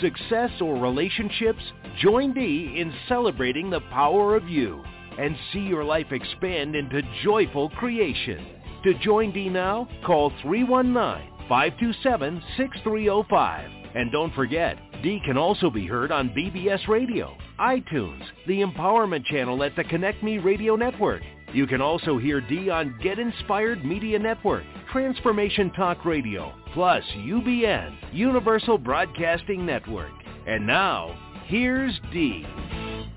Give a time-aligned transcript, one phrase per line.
[0.00, 1.62] success, or relationships,
[2.00, 4.82] join Dee in celebrating the power of you
[5.18, 8.44] and see your life expand into joyful creation.
[8.84, 13.78] To join Dee now, call 319 527-6305.
[13.94, 19.62] And don't forget, Dee can also be heard on BBS Radio, iTunes, the Empowerment Channel
[19.62, 21.20] at the Connect Me Radio Network.
[21.52, 27.94] You can also hear Dee on Get Inspired Media Network, Transformation Talk Radio, plus UBN,
[28.10, 30.12] Universal Broadcasting Network.
[30.46, 32.46] And now, here's Dee.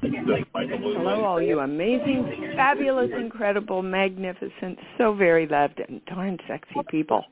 [0.01, 7.23] Hello, all you amazing, fabulous, incredible, magnificent, so very loved, and darn sexy people.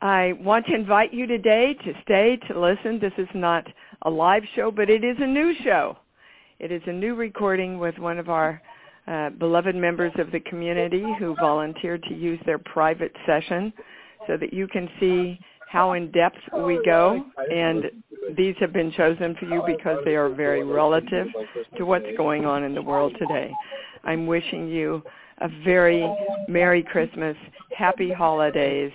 [0.00, 2.98] I want to invite you today to stay to listen.
[2.98, 3.68] This is not
[4.02, 5.96] a live show, but it is a new show.
[6.58, 8.60] It is a new recording with one of our
[9.06, 13.72] uh, beloved members of the community who volunteered to use their private session
[14.26, 17.24] so that you can see how in depth we go.
[17.50, 17.90] And
[18.36, 21.26] these have been chosen for you because they are very relative
[21.76, 23.50] to what's going on in the world today.
[24.04, 25.02] I'm wishing you
[25.38, 26.08] a very
[26.46, 27.36] Merry Christmas,
[27.76, 28.92] Happy Holidays,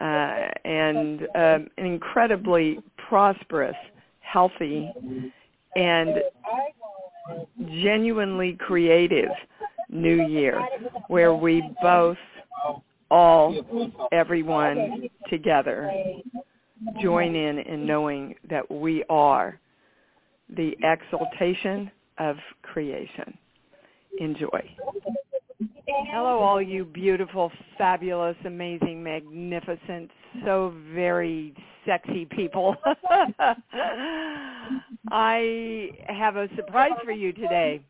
[0.00, 3.76] uh, and um, an incredibly prosperous,
[4.20, 4.90] healthy,
[5.76, 6.22] and
[7.82, 9.30] genuinely creative
[9.88, 10.60] new year
[11.08, 12.18] where we both,
[13.10, 13.54] all,
[14.12, 15.90] everyone together
[17.02, 19.58] join in in knowing that we are
[20.56, 23.36] the exaltation of creation.
[24.18, 24.76] Enjoy.
[25.92, 30.10] Hello, all you beautiful, fabulous, amazing, magnificent,
[30.44, 32.76] so very sexy people.
[35.10, 37.82] I have a surprise for you today.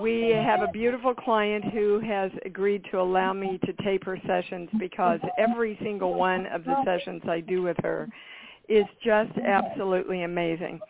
[0.00, 4.68] We have a beautiful client who has agreed to allow me to tape her sessions
[4.78, 8.08] because every single one of the sessions I do with her
[8.68, 10.80] is just absolutely amazing.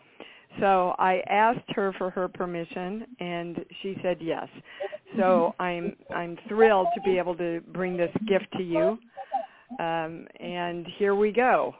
[0.59, 4.47] So I asked her for her permission, and she said yes.
[5.17, 8.97] So I'm I'm thrilled to be able to bring this gift to you.
[9.79, 11.75] Um, and here we go.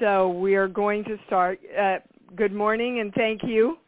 [0.00, 1.60] So we are going to start.
[1.78, 1.98] Uh,
[2.36, 3.78] good morning, and thank you.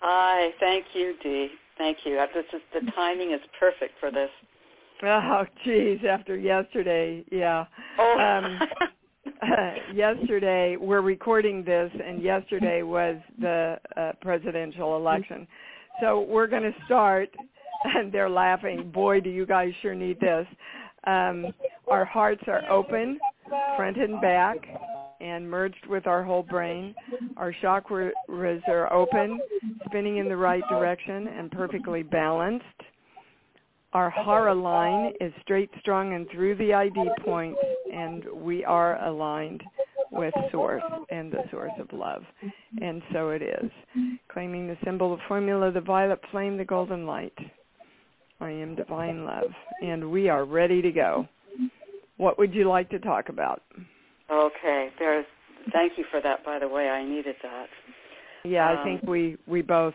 [0.00, 1.48] Hi, thank you, Dee.
[1.78, 2.18] Thank you.
[2.18, 4.30] Uh, this is the timing is perfect for this.
[5.02, 7.66] Oh, geez, after yesterday, yeah.
[7.98, 8.18] Oh.
[8.18, 8.60] Um,
[9.94, 15.46] yesterday we're recording this and yesterday was the uh, presidential election.
[16.00, 17.30] So we're going to start
[17.84, 18.90] and they're laughing.
[18.92, 20.46] Boy do you guys sure need this.
[21.06, 21.46] Um,
[21.88, 23.18] our hearts are open
[23.76, 24.56] front and back
[25.20, 26.94] and merged with our whole brain.
[27.36, 28.12] Our chakras
[28.68, 29.40] are open
[29.86, 32.64] spinning in the right direction and perfectly balanced
[33.94, 37.60] our hara line is straight, strong, and through the ID points,
[37.92, 39.62] and we are aligned
[40.10, 42.22] with Source and the source of love.
[42.80, 43.70] And so it is.
[44.28, 47.36] Claiming the symbol, the formula, the violet flame, the golden light.
[48.40, 49.50] I am divine love,
[49.80, 51.28] and we are ready to go.
[52.16, 53.62] What would you like to talk about?
[54.30, 55.24] Okay, there's.
[55.72, 56.44] Thank you for that.
[56.44, 57.66] By the way, I needed that.
[58.44, 59.94] Yeah, I Um, think we we both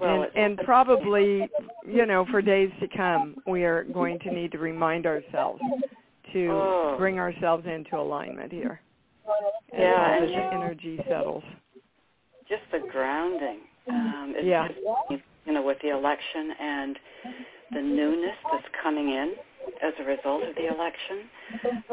[0.00, 1.50] Well, and, and probably,
[1.86, 5.62] you know, for days to come, we are going to need to remind ourselves
[6.32, 6.94] to Oh.
[6.98, 8.80] bring ourselves into alignment here.
[9.72, 11.44] as Yeah, and this energy settles.
[12.48, 13.60] just the grounding.
[13.88, 14.68] Um, it's Yeah.
[14.68, 16.98] just, you know, with the election and
[17.72, 19.34] the newness that's coming in
[19.80, 21.30] as a result of the election.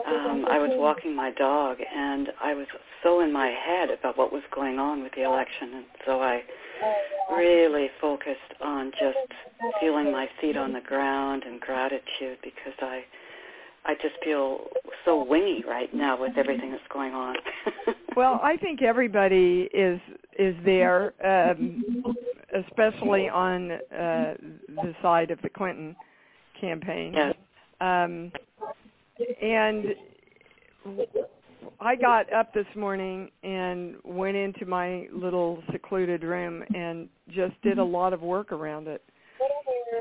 [0.06, 2.68] Um, I was walking my dog, and I was
[3.04, 6.44] so in my head about what was going on with the election, and so I
[7.36, 9.18] really focused on just
[9.80, 13.04] feeling my feet on the ground and gratitude because I
[13.86, 14.66] I just feel
[15.06, 17.36] so wingy right now with everything that's going on.
[18.16, 20.02] Well, I think everybody is
[20.38, 22.04] is there, um,
[22.54, 23.78] especially on uh,
[24.68, 25.96] the side of the Clinton
[26.60, 27.14] campaign.
[27.14, 27.36] yes.
[27.80, 28.32] Um,
[29.42, 29.96] and
[31.80, 37.78] I got up this morning and went into my little secluded room and just did
[37.78, 39.04] a lot of work around it.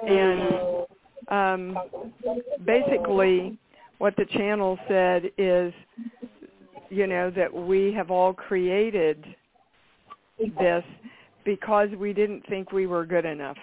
[0.07, 0.87] And
[1.29, 1.79] um,
[2.65, 3.59] basically,
[3.99, 5.73] what the channel said is
[6.91, 9.25] you know, that we have all created
[10.59, 10.85] this
[11.45, 13.57] because we didn't think we were good enough.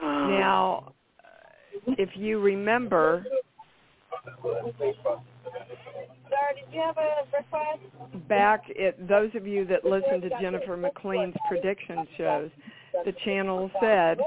[0.00, 0.92] Now,
[1.86, 3.26] if you remember,
[8.28, 12.50] back at those of you that listen to Jennifer McLean's prediction shows,
[13.04, 14.18] the channel said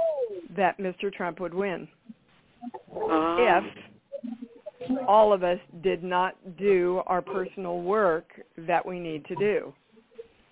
[0.56, 1.12] that Mr.
[1.12, 1.88] Trump would win
[2.92, 3.64] if
[5.08, 8.28] all of us did not do our personal work
[8.58, 9.74] that we need to do.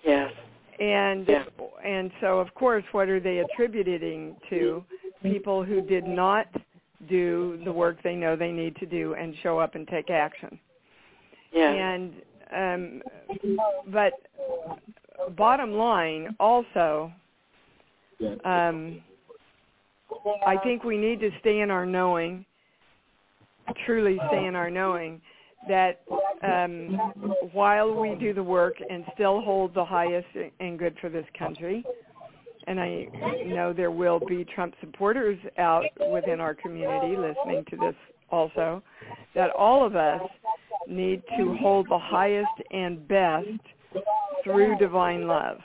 [0.04, 0.32] yes,
[0.80, 1.44] And Yeah.
[1.84, 4.86] and so of course what are they attributing to
[5.24, 6.48] people who did not
[7.08, 10.60] do the work they know they need to do and show up and take action.
[11.54, 12.14] Yes, And
[12.56, 13.02] um
[13.92, 14.14] but
[15.36, 17.12] bottom line also
[18.46, 19.02] um
[20.46, 22.46] I think we need to stay in our knowing
[23.86, 25.22] truly stay in our knowing
[25.68, 26.02] that
[26.44, 26.98] um
[27.52, 30.28] while we do the work and still hold the highest
[30.60, 31.84] and good for this country
[32.68, 33.08] and I
[33.46, 37.96] know there will be Trump supporters out within our community listening to this
[38.30, 38.84] also
[39.36, 40.22] that all of us
[40.88, 43.48] need to hold the highest and best
[44.44, 45.60] through divine love,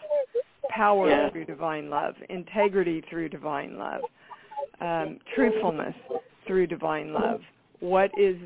[0.69, 1.31] power Yeah.
[1.31, 4.03] through divine love, integrity through divine love,
[4.81, 5.95] um, truthfulness
[6.47, 7.43] through divine love.
[7.81, 8.37] What is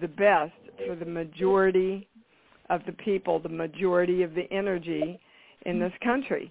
[0.00, 0.52] the best
[0.86, 2.06] for the majority
[2.68, 5.18] of the people, the majority of the energy
[5.62, 6.50] in this country?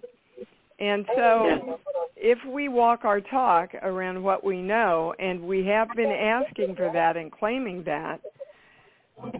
[0.80, 1.80] And so
[2.16, 6.90] if we walk our talk around what we know, and we have been asking for
[6.92, 8.20] that and claiming that,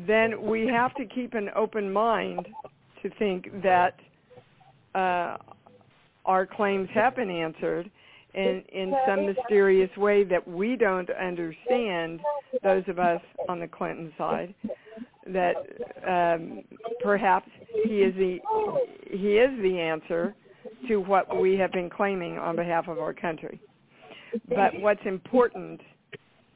[0.08, 2.48] then we have to keep an open mind
[3.04, 3.96] to think that
[4.94, 5.38] uh,
[6.26, 7.90] our claims have been answered
[8.34, 12.20] in, in some mysterious way that we don't understand,
[12.64, 14.54] those of us on the Clinton side,
[15.28, 15.56] that
[16.08, 16.64] um,
[17.02, 17.50] perhaps
[17.86, 18.38] he is the
[19.10, 20.36] he is the answer
[20.88, 23.60] to what we have been claiming on behalf of our country.
[24.50, 25.80] But what's important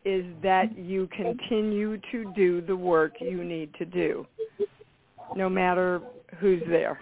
[0.06, 4.26] is that you continue to do the work you need to do,
[5.36, 6.02] no matter
[6.40, 7.00] who's there.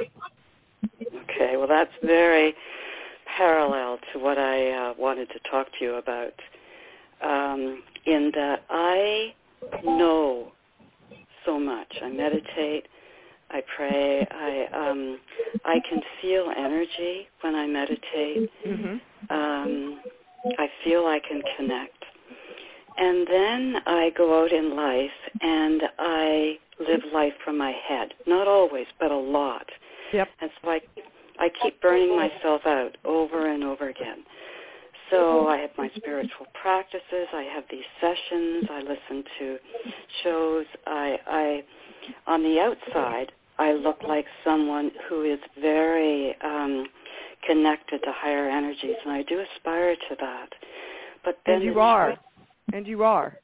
[1.24, 2.54] Okay, well, that's very
[3.38, 6.34] parallel to what I uh, wanted to talk to you about.
[7.22, 9.34] Um, in that I
[9.84, 10.52] know
[11.46, 11.92] so much.
[12.04, 12.88] I meditate.
[13.50, 14.28] I pray.
[14.30, 15.20] I um,
[15.66, 18.50] I can feel energy when I meditate.
[18.64, 18.98] hmm
[19.30, 20.02] Um,
[20.58, 21.97] I feel I can connect.
[22.98, 25.12] And then I go out in life
[25.42, 28.14] and I live life from my head.
[28.26, 29.66] Not always, but a lot.
[30.14, 30.28] Yep.
[30.42, 30.80] And so I,
[31.40, 34.24] I keep burning myself out over and over again.
[35.10, 37.28] So I have my spiritual practices.
[37.34, 38.66] I have these sessions.
[38.70, 39.58] I listen to
[40.24, 40.66] shows.
[40.86, 41.64] I, I,
[42.26, 46.88] on the outside, I look like someone who is very um,
[47.46, 50.50] connected to higher energies, and I do aspire to that.
[51.24, 52.18] But then And you are.
[52.74, 53.38] And you are.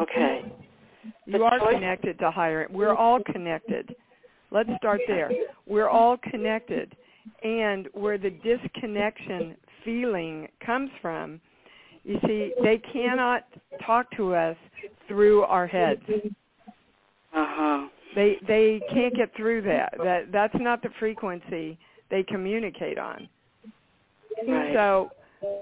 [0.00, 0.42] Okay.
[1.26, 2.66] You The are choice- connected to higher.
[2.70, 3.94] We're all connected.
[4.50, 5.30] Let's start there.
[5.66, 6.96] We're all connected.
[7.44, 11.40] And where the disconnection feeling comes from,
[12.04, 13.44] you see, they cannot
[13.84, 14.56] talk to us
[15.06, 16.02] through our heads.
[17.32, 17.88] Uh huh.
[18.14, 19.94] They they can't get through that.
[20.02, 21.78] That that's not the frequency
[22.10, 23.28] they communicate on.
[24.48, 24.72] Right.
[24.74, 25.10] So,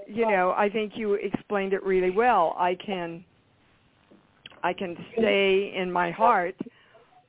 [0.07, 2.55] you know, I think you explained it really well.
[2.57, 3.23] I can
[4.61, 6.55] I can stay in my heart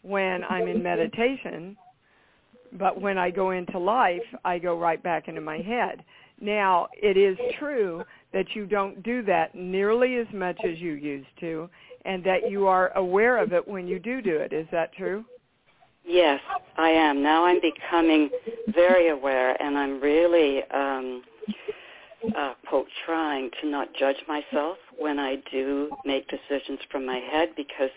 [0.02, 1.76] when I'm in meditation,
[2.73, 6.02] but when I go into life, I go right back into my head.
[6.40, 8.02] Now, it is true
[8.33, 11.69] that you don't do that nearly as much as you used to
[12.04, 14.52] and that you are aware of it when you do do it.
[14.52, 15.25] Is that true?
[16.04, 16.40] Yes,
[16.78, 17.23] I am.
[17.23, 18.30] Now I'm becoming
[18.69, 21.23] very aware, and I'm really, um,
[22.36, 27.50] uh, quote, trying to not judge myself when I do make decisions from my head
[27.56, 27.90] because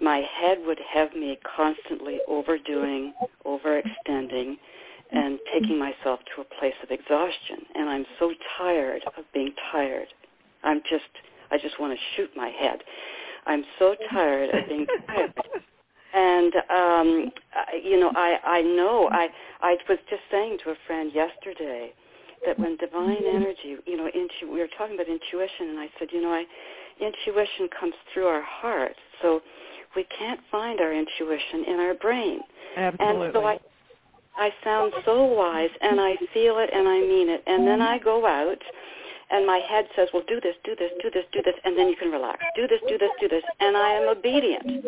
[0.00, 3.12] my head would have me constantly overdoing,
[3.46, 4.56] overextending,
[5.12, 7.58] and taking myself to a place of exhaustion.
[7.74, 10.08] And I'm so tired of being tired.
[10.64, 11.04] I'm just,
[11.50, 12.78] I just want to shoot my head.
[13.46, 15.32] I'm so tired of being tired.
[16.14, 17.32] And um,
[17.82, 19.28] you know, I I know I
[19.62, 21.92] I was just saying to a friend yesterday
[22.46, 23.36] that when divine mm-hmm.
[23.36, 26.44] energy, you know, intu- we were talking about intuition, and I said, you know, I
[27.00, 29.40] intuition comes through our heart, so
[29.96, 32.40] we can't find our intuition in our brain.
[32.76, 33.26] Absolutely.
[33.26, 33.58] And so I
[34.36, 37.98] I sound so wise, and I feel it, and I mean it, and then I
[37.98, 38.62] go out.
[39.30, 41.88] And my head says, well, do this, do this, do this, do this, and then
[41.88, 42.42] you can relax.
[42.54, 43.42] Do this, do this, do this.
[43.60, 44.84] And I am obedient.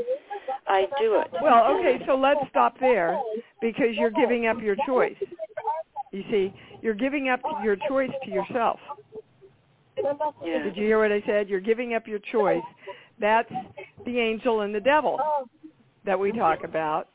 [0.66, 1.28] I do it.
[1.40, 3.18] Well, okay, so let's stop there
[3.62, 5.16] because you're giving up your choice.
[6.12, 6.52] You see,
[6.84, 8.78] you're giving up your choice to yourself.
[10.44, 10.62] Yeah.
[10.62, 11.48] Did you hear what I said?
[11.48, 12.62] You're giving up your choice.
[13.18, 13.50] That's
[14.04, 15.18] the angel and the devil
[16.04, 17.08] that we talk about.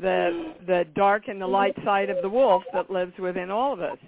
[0.00, 3.82] The the dark and the light side of the wolf that lives within all of
[3.82, 3.98] us.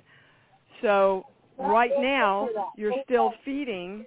[0.81, 1.27] So
[1.59, 4.07] right now you're still feeding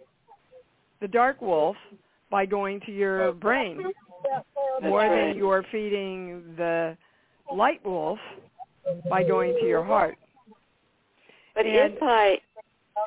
[0.99, 1.75] the dark wolf
[2.31, 3.83] by going to your brain
[4.81, 6.97] more than you're feeding the
[7.53, 8.17] light wolf
[9.07, 10.17] by going to your heart.
[11.57, 12.39] But And- if I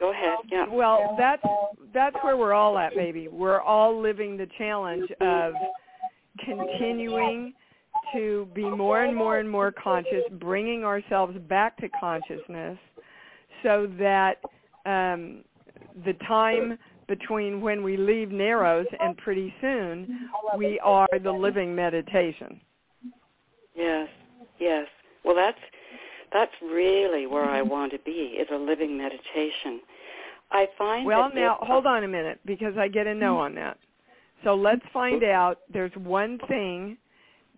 [0.00, 0.66] go ahead, yeah.
[0.68, 1.42] Well, that's
[1.94, 3.28] that's where we're all at, baby.
[3.28, 5.54] We're all living the challenge of
[6.44, 7.54] continuing
[8.12, 12.76] to be more and more and more conscious, bringing ourselves back to consciousness,
[13.62, 14.38] so that
[14.84, 15.44] um,
[16.04, 16.76] the time
[17.06, 22.60] between when we leave Narrows and pretty soon we are the living meditation.
[23.76, 24.08] Yes,
[24.58, 24.86] yes.
[25.24, 25.58] Well, that's
[26.32, 29.80] that's really where I want to be is a living meditation.
[30.52, 33.54] I find Well, that now hold on a minute because I get a no on
[33.54, 33.78] that.
[34.44, 35.58] So let's find out.
[35.72, 36.96] There's one thing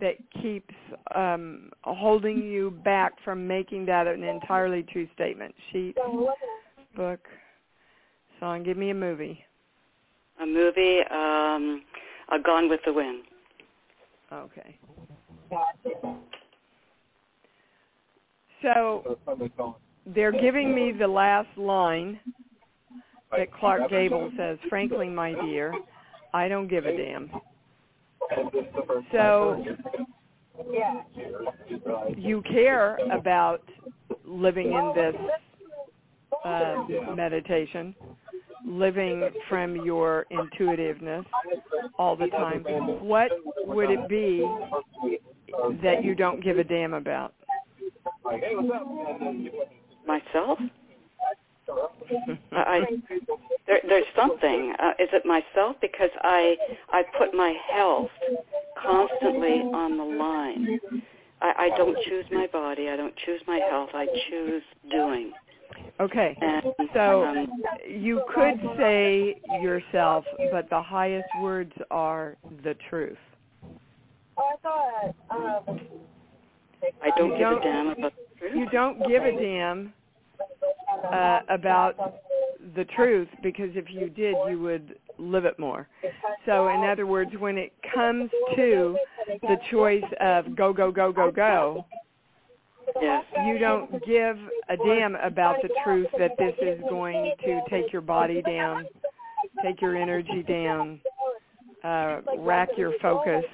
[0.01, 0.75] that keeps
[1.15, 5.55] um, holding you back from making that an entirely true statement.
[5.71, 5.97] Sheet,
[6.97, 7.21] book,
[8.41, 8.63] song.
[8.65, 9.45] Give me a movie.
[10.41, 11.83] a movie, um,
[12.31, 13.23] uh, Gone with the Wind.
[14.33, 14.77] Okay.
[18.63, 19.19] So
[20.07, 22.19] they're giving me the last line
[23.37, 25.75] that Clark Gable says, frankly, my dear,
[26.35, 27.31] I don't give a damn.
[29.11, 29.65] So
[32.17, 33.63] you care about
[34.25, 35.15] living in this
[36.45, 37.95] uh, meditation,
[38.67, 41.25] living from your intuitiveness
[41.99, 42.63] all the time.
[43.05, 43.31] What
[43.65, 44.47] would it be
[45.83, 47.35] that you don't give a damn about?
[50.07, 50.59] Myself?
[52.53, 52.81] I
[53.67, 54.75] there, there's something.
[54.79, 55.77] Uh, is it myself?
[55.81, 56.57] Because I
[56.91, 58.11] I put my health
[58.83, 60.81] constantly on the line.
[61.41, 62.89] I, I don't choose my body.
[62.89, 63.91] I don't choose my health.
[63.95, 65.33] I choose doing.
[66.01, 66.37] Okay.
[66.41, 66.63] And
[66.95, 73.17] So um, you could say yourself, but the highest words are the truth.
[75.31, 75.61] I
[77.17, 78.53] don't You give don't- a damn about the truth.
[78.57, 79.93] You don't give a damn
[81.13, 82.15] uh, about
[82.77, 85.89] the truth because if you did, you would live it more.
[86.47, 88.97] So in other words, when it comes to
[89.43, 91.85] the choice of go, go, go, go, go,
[93.01, 93.25] Yes.
[93.47, 94.37] you don't give
[94.69, 98.87] a damn about the truth that this is going to take your body down,
[99.63, 101.01] take your energy down,
[101.85, 103.45] uh, rack your focus.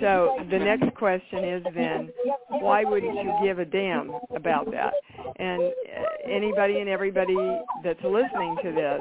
[0.00, 2.10] So the next question is then,
[2.48, 4.92] why wouldn't you give a damn about that?
[5.36, 7.36] And uh, anybody and everybody
[7.82, 9.00] that's listening to this,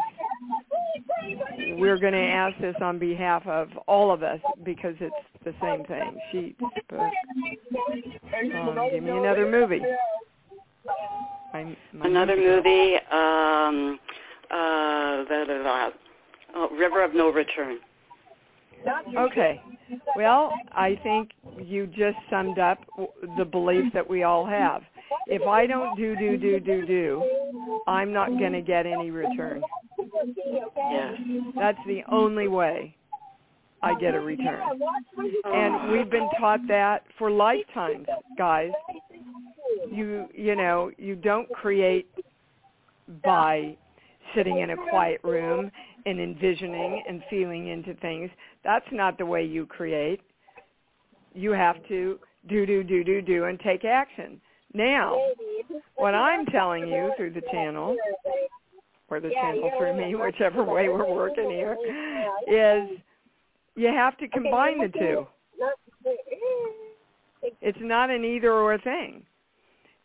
[1.77, 5.83] we're going to ask this on behalf of all of us because it's the same
[5.85, 6.17] thing.
[6.31, 9.81] She book, um, give me another movie.
[11.53, 13.99] My, my Another movie, um,
[14.51, 16.06] uh, the, the, the,
[16.57, 17.79] oh, River of No Return.
[19.17, 19.61] Okay.
[20.15, 22.79] Well, I think you just summed up
[23.37, 24.81] the belief that we all have.
[25.27, 29.61] If I don't do, do, do, do, do, I'm not going to get any return.
[30.91, 31.13] Yes.
[31.57, 32.95] That's the only way
[33.81, 34.61] I get a return.
[35.45, 38.71] And we've been taught that for lifetimes, guys.
[39.91, 42.07] You you know, you don't create
[43.23, 43.77] by
[44.35, 45.71] sitting in a quiet room
[46.05, 48.29] and envisioning and feeling into things.
[48.63, 50.21] That's not the way you create.
[51.33, 54.39] You have to do do do do do and take action.
[54.73, 55.17] Now,
[55.95, 57.95] what I'm telling you through the channel
[59.09, 61.77] or the channel through me, whichever way we're working here,
[62.47, 62.99] is
[63.75, 65.27] you have to combine the two.
[67.61, 69.23] It's not an either or thing.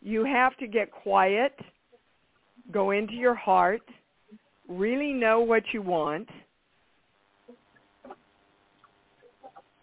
[0.01, 1.57] You have to get quiet,
[2.71, 3.81] go into your heart,
[4.67, 6.29] really know what you want,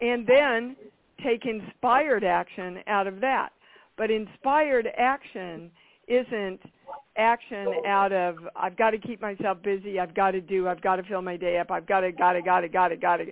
[0.01, 0.75] and then
[1.23, 3.49] take inspired action out of that.
[3.97, 5.69] But inspired action
[6.07, 6.59] isn't
[7.17, 10.95] action out of I've got to keep myself busy, I've got to do, I've got
[10.95, 13.17] to fill my day up, I've got to, got to, got to, got to, got
[13.17, 13.25] to.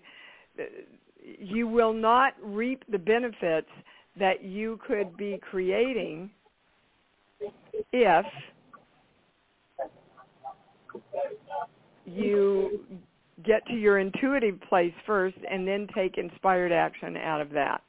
[1.40, 3.70] You will not reap the benefits
[4.20, 6.30] that you could be creating
[7.92, 8.26] if
[12.06, 12.80] you
[13.46, 17.82] get to your intuitive place first and then take inspired action out of that.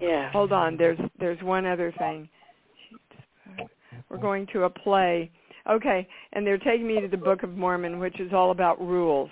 [0.00, 0.30] Yeah.
[0.32, 2.28] Hold on, there's there's one other thing.
[4.08, 5.30] We're going to a play.
[5.70, 9.30] Okay, and they're taking me to the Book of Mormon, which is all about rules.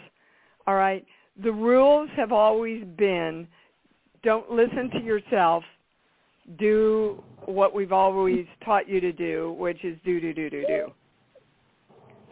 [0.66, 1.04] All right.
[1.42, 3.48] The rules have always been
[4.22, 5.64] don't listen to yourself.
[6.58, 10.92] Do what we've always taught you to do, which is do do do do do.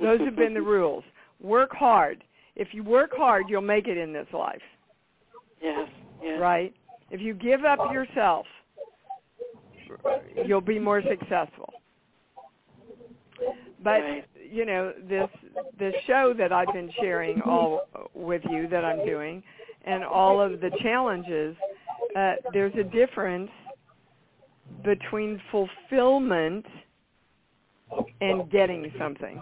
[0.01, 1.05] Those have been the rules.
[1.41, 2.25] Work hard.
[2.57, 4.61] If you work hard, you'll make it in this life.
[5.63, 5.89] Yes.
[6.23, 6.41] Yes.
[6.41, 6.75] Right?
[7.11, 8.47] If you give up yourself,
[10.45, 11.73] you'll be more successful.
[13.83, 14.25] But Right.
[14.51, 15.29] you know this
[15.79, 19.43] the show that I've been sharing all with you that I'm doing,
[19.85, 21.57] and all of the challenges.
[22.17, 23.51] Uh, there's a difference
[24.85, 26.67] between fulfillment
[28.21, 29.41] and getting something.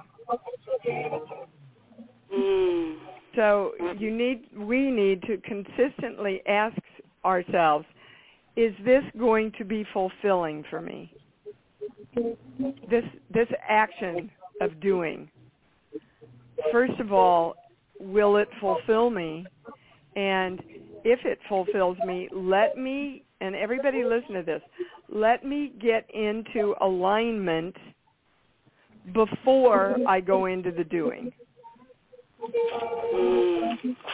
[2.32, 2.96] Mm.
[3.34, 6.76] So you need we need to consistently ask
[7.24, 7.86] ourselves,
[8.56, 11.12] is this going to be fulfilling for me?
[12.90, 14.30] This this action
[14.60, 15.30] of doing.
[16.72, 17.54] First of all,
[18.00, 19.46] will it fulfill me?
[20.16, 20.62] And
[21.04, 24.62] if it fulfills me, let me and everybody listen to this.
[25.08, 27.76] Let me get into alignment
[29.12, 31.32] before I go into the doing.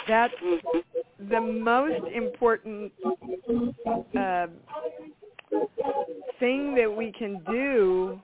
[0.08, 0.34] That's
[1.30, 2.92] the most important
[4.18, 4.46] uh,
[6.40, 8.20] thing that we can do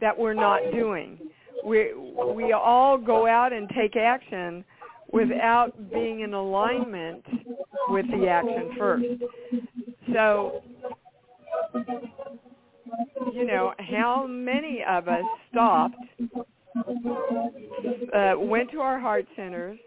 [0.00, 1.18] that we're not doing.
[1.64, 4.64] We we all go out and take action
[5.12, 7.24] without being in alignment
[7.88, 9.06] with the action first.
[10.12, 10.62] So
[13.32, 15.96] you know, how many of us stopped,
[18.14, 19.78] uh, went to our heart centers,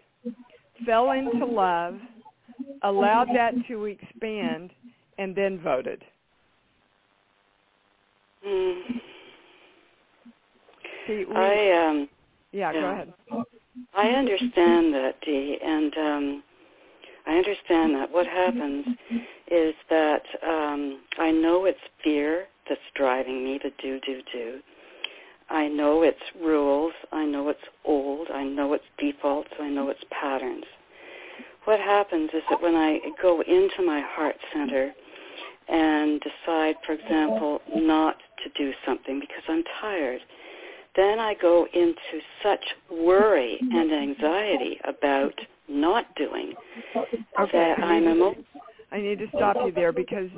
[0.84, 1.96] fell into love,
[2.82, 4.70] allowed that to expand,
[5.18, 6.02] and then voted.
[8.46, 8.82] Mm.
[11.06, 12.08] See, we, I um
[12.52, 13.12] yeah, go ahead.
[13.94, 16.42] I understand that, Dee, and um,
[17.30, 18.10] I understand that.
[18.10, 18.86] What happens
[19.48, 24.58] is that um, I know it's fear that's driving me to do, do, do.
[25.48, 26.92] I know it's rules.
[27.12, 28.26] I know it's old.
[28.34, 29.50] I know it's defaults.
[29.60, 30.64] I know it's patterns.
[31.66, 34.92] What happens is that when I go into my heart center
[35.68, 40.20] and decide, for example, not to do something because I'm tired,
[40.96, 45.34] then I go into such worry and anxiety about
[45.70, 46.54] not doing
[47.40, 48.34] Okay, I'm emo-
[48.92, 50.28] I need to stop you there because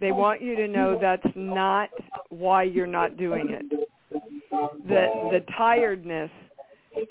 [0.00, 1.90] they want you to know that's not
[2.28, 3.88] why you're not doing it.
[4.88, 6.30] The the tiredness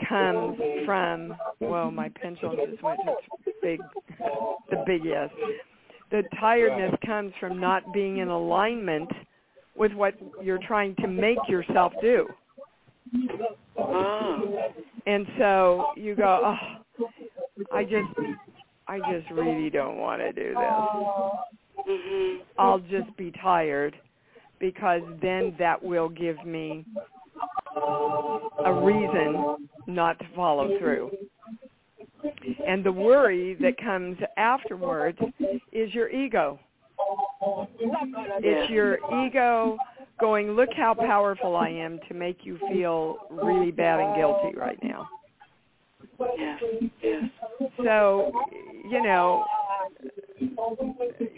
[0.07, 3.81] comes from well, my pendulum just went to big
[4.69, 5.29] the big yes.
[6.11, 9.09] The tiredness comes from not being in alignment
[9.75, 12.27] with what you're trying to make yourself do.
[13.77, 14.71] oh,
[15.05, 16.84] And so you go, oh,
[17.73, 18.07] I just,
[18.87, 21.87] I just really don't want to do this.
[21.89, 23.95] mhm, I'll just be tired
[24.59, 26.85] because then that will give me
[28.65, 31.11] a reason not to follow through.
[32.67, 35.19] And the worry that comes afterwards
[35.71, 36.59] is your ego.
[38.39, 39.77] It's your ego
[40.19, 44.79] going, look how powerful I am to make you feel really bad and guilty right
[44.81, 45.07] now.
[47.83, 48.31] So,
[48.89, 49.45] you know,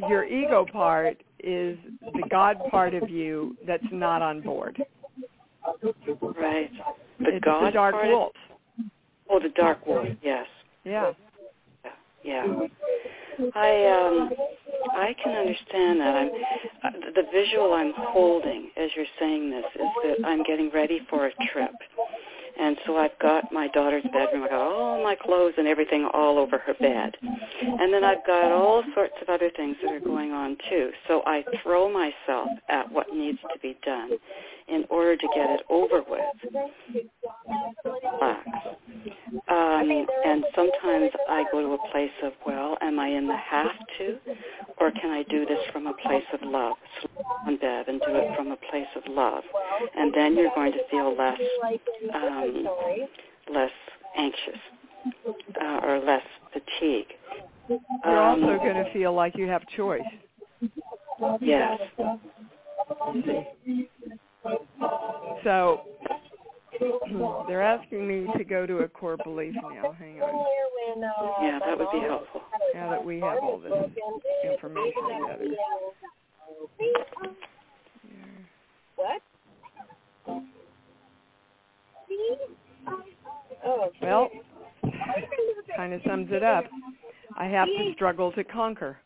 [0.09, 1.77] your ego part is
[2.13, 4.81] the God part of you that's not on board.
[6.37, 6.71] right.
[7.19, 8.07] The it's God the dark part.
[8.07, 8.33] wolf.
[9.29, 10.07] Oh, the dark wolf.
[10.21, 10.45] Yes.
[10.83, 11.11] Yeah.
[12.23, 12.45] Yeah.
[13.55, 14.31] I um
[14.93, 16.15] I can understand that.
[16.15, 16.29] I'm
[16.83, 21.27] uh, the visual I'm holding as you're saying this is that I'm getting ready for
[21.27, 21.71] a trip.
[22.59, 24.43] And so I've got my daughter's bedroom.
[24.43, 27.15] I've got all my clothes and everything all over her bed.
[27.61, 30.91] And then I've got all sorts of other things that are going on too.
[31.07, 34.11] So I throw myself at what needs to be done
[34.67, 36.21] in order to get it over with.
[37.85, 38.47] Relax.
[39.49, 43.71] Um, and sometimes I go to a place of, well, am I in the have
[43.97, 44.17] to?
[44.79, 46.75] Or can I do this from a place of love?
[46.99, 47.11] Sleep
[47.45, 49.43] on bed and do it from a place of love.
[49.95, 51.39] And then you're going to feel less,
[52.13, 52.67] um,
[53.53, 53.71] less
[54.17, 54.59] anxious
[55.61, 57.07] uh, or less fatigue.
[57.69, 60.01] You're Um, also going to feel like you have choice.
[61.41, 61.79] Yes.
[65.43, 65.81] So
[67.47, 69.93] they're asking me to go to a core belief now.
[69.97, 70.45] Hang on.
[71.41, 72.41] Yeah, that would be helpful.
[72.73, 73.71] Now that we have all this
[74.43, 75.45] information together.
[78.95, 79.21] What?
[83.65, 84.29] Oh, Well,
[85.75, 86.65] kind of sums it up.
[87.37, 88.97] I have to struggle to conquer.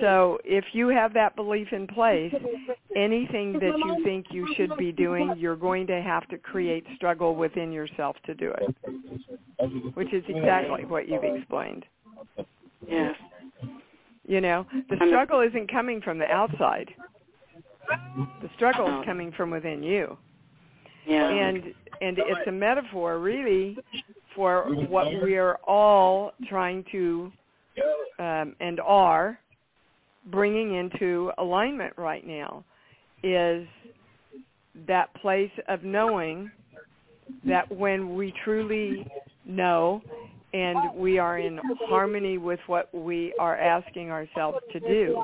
[0.00, 2.32] So if you have that belief in place,
[2.96, 7.34] anything that you think you should be doing, you're going to have to create struggle
[7.34, 11.84] within yourself to do it, which is exactly what you've explained.
[12.88, 13.14] Yes.
[14.26, 16.90] You know, the struggle isn't coming from the outside.
[18.40, 20.16] The struggle is coming from within you.
[21.06, 21.28] Yeah.
[21.28, 23.76] And and it's a metaphor really
[24.34, 27.30] for what we are all trying to
[28.18, 29.38] um, and are
[30.26, 32.64] bringing into alignment right now
[33.24, 33.66] is
[34.86, 36.50] that place of knowing
[37.46, 39.06] that when we truly
[39.46, 40.02] know
[40.52, 41.58] and we are in
[41.88, 45.22] harmony with what we are asking ourselves to do,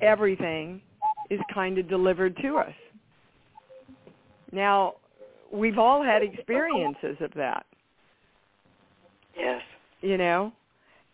[0.00, 0.80] everything
[1.30, 2.74] is kind of delivered to us.
[4.50, 4.94] Now,
[5.52, 7.64] we've all had experiences of that,
[9.36, 9.62] yes.
[10.00, 10.52] you know,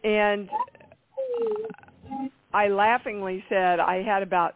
[0.02, 0.48] and
[2.52, 4.54] I laughingly said I had about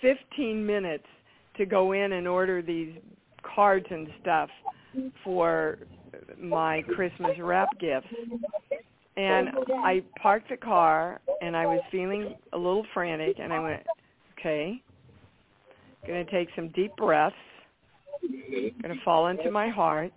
[0.00, 1.06] 15 minutes
[1.56, 2.92] to go in and order these
[3.42, 4.48] cards and stuff
[5.24, 5.78] for
[6.40, 8.06] my Christmas wrap gifts.
[9.16, 9.48] And
[9.84, 13.82] I parked the car and I was feeling a little frantic and I went,
[14.38, 14.80] okay,
[16.06, 17.34] going to take some deep breaths,
[18.22, 20.12] going to fall into my heart,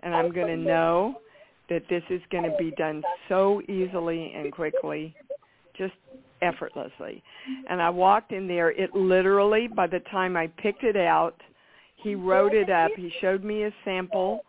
[0.00, 1.16] and I'm going to know
[1.68, 5.14] that this is going to be done so easily and quickly,
[5.80, 5.94] just
[6.42, 7.22] effortlessly.
[7.68, 8.70] And I walked in there.
[8.70, 11.36] It literally, by the time I picked it out,
[11.96, 12.90] he wrote it up.
[12.96, 14.40] He showed me a sample,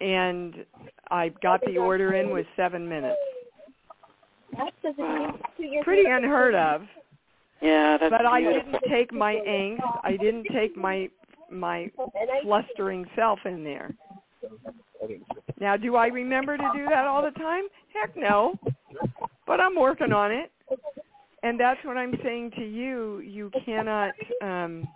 [0.00, 0.64] and
[1.10, 3.18] I got the order in with seven minutes.
[4.98, 5.38] Wow.
[5.82, 6.82] Pretty unheard of.
[7.60, 8.72] Yeah, that's But I beautiful.
[8.72, 10.00] didn't take my angst.
[10.02, 11.08] I didn't take my
[11.50, 11.90] my
[12.42, 13.94] flustering self in there.
[15.60, 17.64] Now, do I remember to do that all the time?
[17.94, 18.58] Heck no.
[19.46, 20.50] But I'm working on it.
[21.42, 23.18] And that's what I'm saying to you.
[23.20, 24.86] You cannot um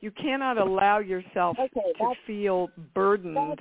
[0.00, 3.58] you cannot allow yourself Okay, to feel burdened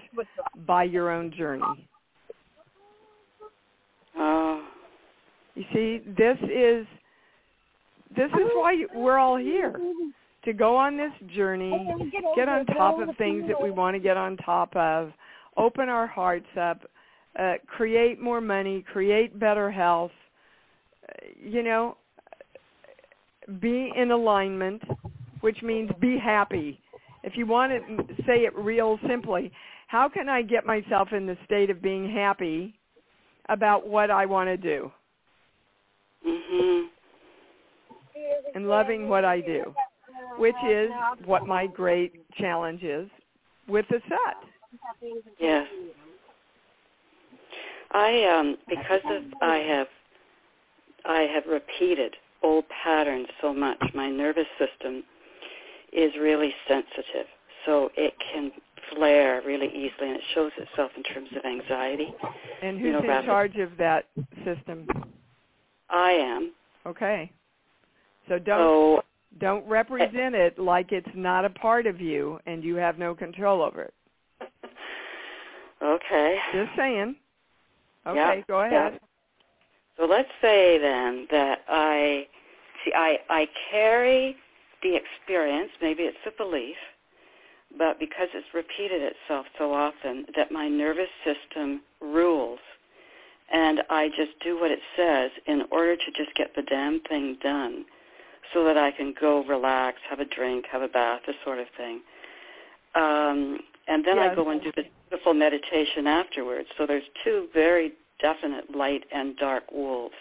[0.66, 1.88] by your own journey.
[4.18, 4.66] Oh,
[5.56, 6.86] You see, this is
[8.16, 9.76] this is why we're all here
[10.46, 11.72] to go on this journey,
[12.36, 15.12] get on top of things that we want to get on top of,
[15.58, 16.82] open our hearts up,
[17.38, 20.12] uh, create more money, create better health.
[21.08, 21.98] Uh, you know,
[23.60, 24.82] be in alignment,
[25.42, 26.80] which means be happy.
[27.24, 29.52] If you want to say it real simply,
[29.88, 32.76] how can I get myself in the state of being happy
[33.50, 34.92] about what I want to do
[36.26, 36.86] mhm.
[38.56, 39.74] and loving what I do,
[40.38, 40.90] which is
[41.26, 43.10] what my great challenge is
[43.68, 44.38] with the set.
[45.40, 45.68] Yes.
[47.96, 49.88] I um because of I have
[51.06, 55.04] I have repeated old patterns so much, my nervous system
[55.94, 57.26] is really sensitive.
[57.66, 58.52] So it can
[58.94, 62.14] flare really easily and it shows itself in terms of anxiety.
[62.62, 64.06] And You who's know, in charge of that
[64.44, 64.88] system?
[65.90, 66.52] I am.
[66.86, 67.32] Okay.
[68.28, 68.60] So don't
[69.00, 69.04] So
[69.40, 73.62] don't represent it like it's not a part of you and you have no control
[73.62, 73.94] over it.
[75.82, 76.38] okay.
[76.54, 77.16] Just saying.
[78.08, 78.94] Okay, Yeah, go ahead.
[78.94, 79.00] yeah.
[79.98, 82.28] So let's say then that I
[82.84, 84.36] see I I carry
[84.84, 86.76] the experience, maybe it's a belief,
[87.78, 92.60] but because it's repeated itself so often that my nervous system rules
[93.52, 97.38] and I just do what it says in order to just get the damn thing
[97.42, 97.86] done
[98.54, 101.68] so that I can go relax, have a drink, have a bath, this sort of
[101.78, 102.02] thing.
[102.96, 106.68] Um, and then I go and do this beautiful meditation afterwards.
[106.78, 110.16] So there's two very definite light and dark wolves.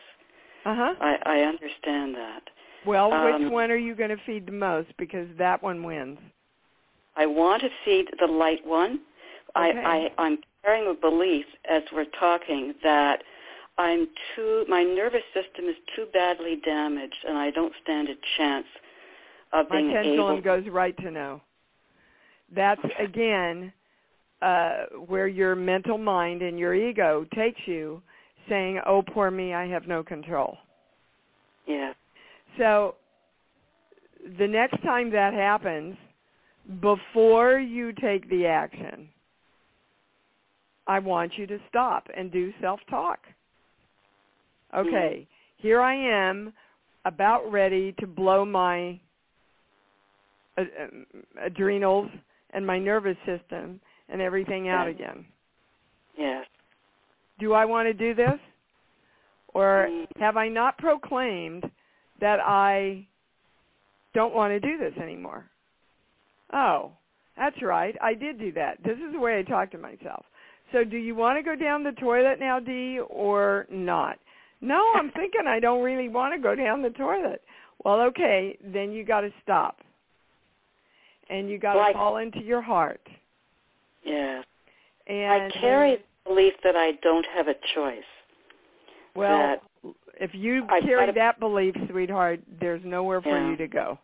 [0.65, 0.95] Uh-huh.
[1.01, 2.43] I, I understand that.
[2.87, 6.19] Well, which Um, one are you going to feed the most because that one wins?
[7.17, 9.01] I want to feed the light one.
[9.57, 9.79] Okay.
[9.79, 13.23] I, I, I'm carrying a belief as we're talking that
[13.79, 18.67] I'm too, my nervous system is too badly damaged and I don't stand a chance
[19.53, 19.91] of being.
[19.91, 19.95] able.
[19.95, 21.41] My pendulum goes right to no.
[22.55, 23.73] That's again
[24.43, 28.03] uh, where your mental mind and your ego takes you,
[28.49, 30.59] saying, "Oh, poor me, I have no control."
[31.67, 31.93] Yeah.
[32.59, 32.97] So
[34.39, 35.97] the next time that happens,
[36.81, 39.09] before you take the action,
[40.87, 43.21] I want you to stop and do self-talk.
[44.75, 45.27] Okay,
[45.57, 46.53] here I am
[47.05, 48.99] about ready to blow my
[50.59, 51.07] uh, um,
[51.43, 52.11] adrenals
[52.55, 54.95] and my nervous system and everything out Yes.
[54.95, 55.27] again.
[56.17, 56.47] Yes.
[57.39, 58.39] Do I want to do this?
[59.53, 59.89] Or
[60.19, 61.71] have I not proclaimed
[62.21, 63.07] that I
[64.15, 65.45] don't want to do this anymore?
[66.53, 66.93] Oh,
[67.37, 67.97] that's right.
[68.01, 68.83] I did do that.
[68.85, 70.25] This is the way I talk to myself.
[70.73, 74.19] So do you want to go down the toilet now, Dee, or not?
[74.61, 77.43] No, I'm thinking I don't really want to go down the toilet.
[77.85, 79.79] Well, okay, then you got to stop.
[81.31, 83.01] And you got to Well, I- fall into your heart.
[84.03, 84.45] Yes.
[85.07, 88.05] And I carry the belief that I don't have a choice.
[89.15, 89.61] Well,
[90.21, 93.51] if you I carry to- that belief, sweetheart, there's nowhere for Yeah.
[93.51, 93.99] you to go.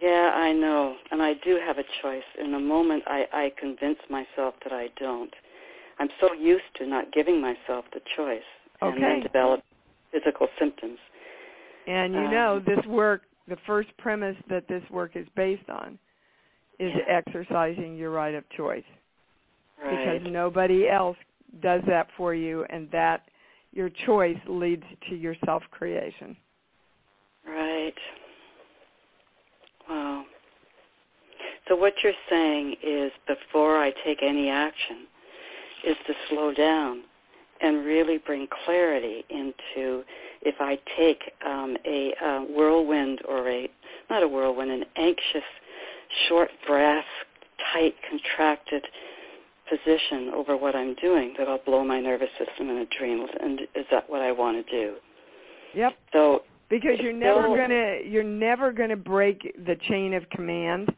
[0.00, 2.24] Yeah, I know, and I do have a choice.
[2.38, 5.34] In a moment, I, I convince myself that I don't.
[5.98, 8.44] I'm so used to not giving myself the choice,
[8.82, 9.64] and then develop
[10.12, 10.98] physical symptoms.
[11.86, 15.98] And you Um, know, this work, the first premise that this work is based on
[16.78, 18.84] is exercising your right of choice.
[19.82, 20.20] Right.
[20.20, 21.16] Because nobody else
[21.62, 23.22] does that for you and that
[23.72, 26.36] your choice leads to your self-creation.
[27.46, 27.94] Right.
[29.88, 30.24] Wow.
[31.68, 35.06] So what you're saying is before I take any action
[35.84, 37.02] is to slow down
[37.60, 40.04] and really bring clarity into
[40.42, 43.68] if I take um, a uh, whirlwind or a,
[44.10, 45.44] not a whirlwind, an anxious,
[46.28, 47.04] short breath,
[47.72, 48.84] tight, contracted
[49.68, 53.30] position over what I'm doing, that I'll blow my nervous system and adrenals.
[53.40, 54.94] And is that what I want to do?
[55.74, 55.92] Yep.
[56.12, 60.94] So Because you're never to you're never going to break the chain of command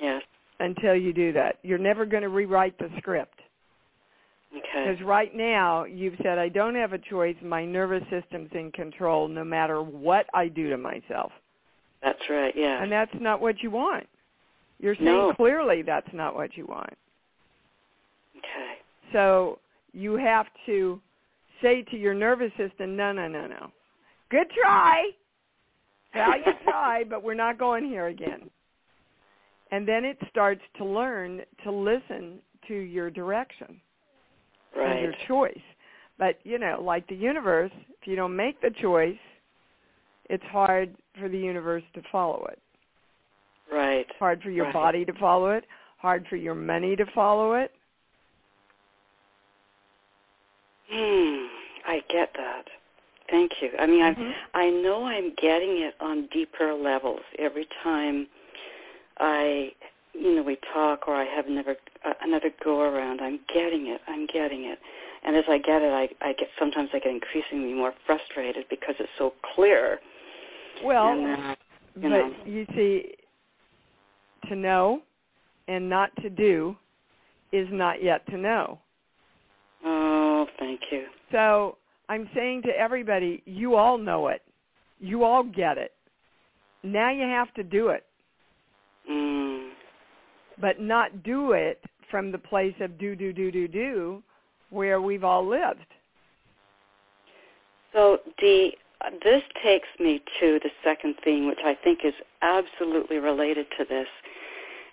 [0.00, 0.22] yes,
[0.60, 1.58] until you do that.
[1.62, 3.40] You're never going to rewrite the script.
[4.56, 4.90] okay.
[4.90, 7.36] Because right now you've said I don't have a choice.
[7.42, 11.32] My nervous system's in control no matter what I do to myself.
[12.04, 12.52] That's right.
[12.54, 12.82] Yeah.
[12.82, 14.06] And that's not what you want.
[14.78, 15.32] You're saying No.
[15.34, 16.92] clearly that's not what you want.
[18.36, 18.78] okay.
[19.12, 19.58] So
[19.92, 21.00] you have to
[21.62, 23.70] say to your nervous system, no, no, no, no.
[24.30, 25.10] Good try.
[26.12, 28.50] Valiant try, but we're not going here again.
[29.70, 32.38] And then it starts to learn to listen
[32.68, 33.80] to your direction and
[34.76, 35.00] Right.
[35.02, 35.62] your choice.
[36.18, 39.18] But, you know, like the universe, if you don't make the choice,
[40.28, 42.58] it's hard for the universe to follow it.
[43.72, 44.06] Right.
[44.18, 44.74] Hard for your Right.
[44.74, 45.64] body to follow it,
[45.98, 47.72] hard for your money to follow it.
[50.90, 51.46] Hmm.
[51.86, 52.68] I get that.
[53.28, 53.72] Thank you.
[53.78, 54.34] I mean, Mhm.
[54.52, 58.28] I I know I'm getting it on deeper levels every time
[59.18, 59.72] I,
[60.12, 63.20] you know, we talk or I have another uh, another go around.
[63.22, 64.02] I'm getting it.
[64.06, 64.78] I'm getting it.
[65.22, 68.94] And as I get it, I I get sometimes I get increasingly more frustrated because
[68.98, 70.00] it's so clear.
[70.82, 71.56] Well, and I-
[71.96, 72.34] you but know.
[72.44, 73.14] you see,
[74.48, 75.02] to know
[75.68, 76.76] and not to do
[77.52, 78.80] is not yet to know.
[79.84, 81.06] oh, thank you.
[81.30, 84.42] So I'm saying to everybody, you all know it.
[85.00, 85.92] You all get it.
[86.82, 88.04] Now you have to do it,
[89.10, 89.70] Mm.
[90.58, 94.22] but not do it from the place of do, do, do, do, do,
[94.70, 95.86] where we've all lived.
[97.92, 98.83] So, Dee, uh,
[99.22, 104.08] this takes me to the second theme, which I think is absolutely related to this,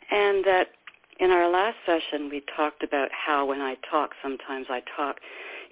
[0.09, 0.67] and that
[1.19, 5.17] in our last session we talked about how when I talk, sometimes I talk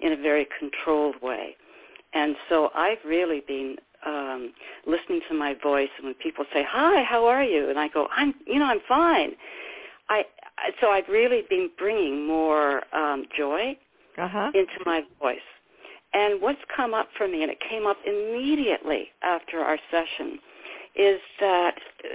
[0.00, 1.56] in a very controlled way,
[2.12, 3.76] and so I've really been
[4.06, 4.52] um,
[4.86, 8.08] listening to my voice, and when people say, "Hi, how are you?" and I go,
[8.16, 9.36] "I'm, you know, I'm fine."
[10.08, 10.24] I
[10.80, 13.76] so I've really been bringing more um, joy
[14.18, 14.50] Uh-huh.
[14.54, 15.38] into my voice.
[16.12, 20.38] And what's come up for me, and it came up immediately after our session,
[20.96, 22.08] is that uh,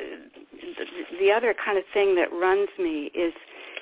[0.77, 3.33] the- the other kind of thing that runs me is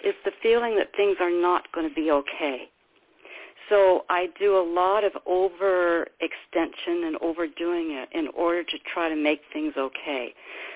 [0.03, 2.69] is the feeling that things are not going to be okay.
[3.69, 9.15] So I do a lot of overextension and overdoing it in order to try to
[9.15, 10.33] make things okay.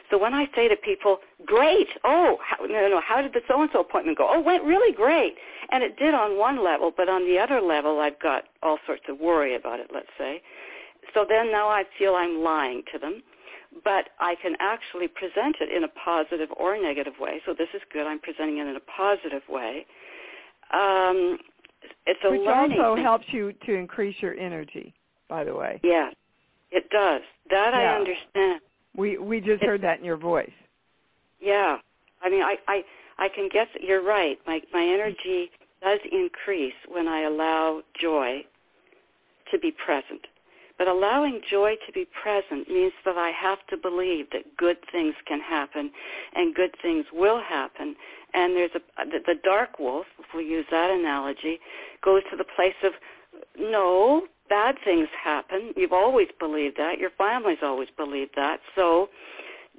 [0.09, 1.87] So when I say to people, "Great!
[2.05, 3.01] Oh, how, no, no!
[3.01, 4.27] How did the so-and-so appointment go?
[4.29, 5.35] Oh, went really great."
[5.69, 9.03] And it did on one level, but on the other level, I've got all sorts
[9.09, 9.91] of worry about it.
[9.93, 10.41] Let's say.
[11.13, 13.21] So then now I feel I'm lying to them,
[13.83, 17.41] but I can actually present it in a positive or negative way.
[17.45, 18.07] So this is good.
[18.07, 19.85] I'm presenting it in a positive way.
[20.73, 21.37] Um,
[22.05, 22.79] it's a Which learning.
[22.79, 23.03] also thing.
[23.03, 24.93] helps you to increase your energy,
[25.29, 25.79] by the way.
[25.83, 26.09] Yeah,
[26.71, 27.21] it does.
[27.49, 28.61] That I understand.
[28.95, 30.51] We we just It- heard that in your voice.
[31.39, 31.77] Yeah,
[32.21, 32.83] I mean, I I
[33.17, 33.67] I can guess.
[33.79, 34.39] You're right.
[34.47, 38.43] My my energy does increase when I allow joy
[39.51, 40.25] to be present.
[40.77, 45.15] But allowing joy to be present means that I have to believe that good things
[45.25, 45.91] can happen
[46.35, 47.95] and good things will happen.
[48.33, 51.59] And there's a the dark wolf, if we use that analogy,
[52.03, 52.93] goes to the place of
[53.57, 55.73] no, bad things happen.
[55.75, 56.99] You've always believed that.
[56.99, 58.59] Your family's always believed that.
[58.75, 59.09] So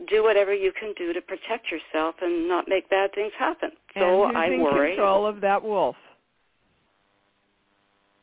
[0.08, 3.70] do whatever you can do to protect yourself and not make bad things happen.
[3.94, 4.90] So and who's I in worry.
[4.90, 5.96] control of that wolf?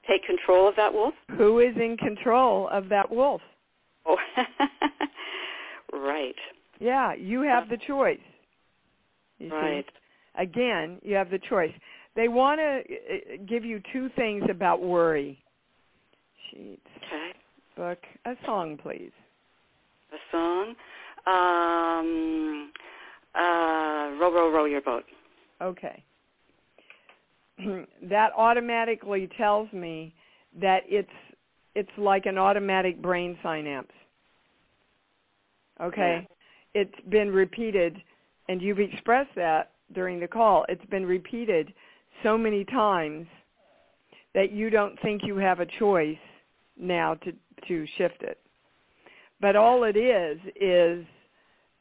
[0.07, 1.13] Take control of that wolf?
[1.37, 3.41] Who is in control of that wolf?
[4.05, 4.17] Oh,
[5.93, 6.35] right.
[6.79, 8.19] Yeah, you have the choice.
[9.39, 9.85] You Right.
[9.85, 9.91] See?
[10.41, 11.71] Again, you have the choice.
[12.15, 15.41] They want to give you two things about worry.
[16.51, 17.31] Sheets, Okay.
[17.75, 19.11] book, a song, please.
[20.11, 20.75] A song.
[21.25, 22.71] Um,
[23.33, 25.05] uh, row, row, row your boat.
[25.61, 26.03] Okay.
[28.03, 30.13] that automatically tells me
[30.59, 31.09] that it's
[31.75, 33.93] it's like an automatic brain synapse.
[35.81, 36.25] Okay?
[36.73, 37.97] It's been repeated
[38.47, 40.65] and you've expressed that during the call.
[40.69, 41.73] It's been repeated
[42.23, 43.27] so many times
[44.33, 46.17] that you don't think you have a choice
[46.77, 47.33] now to
[47.67, 48.39] to shift it.
[49.41, 51.05] But all it is is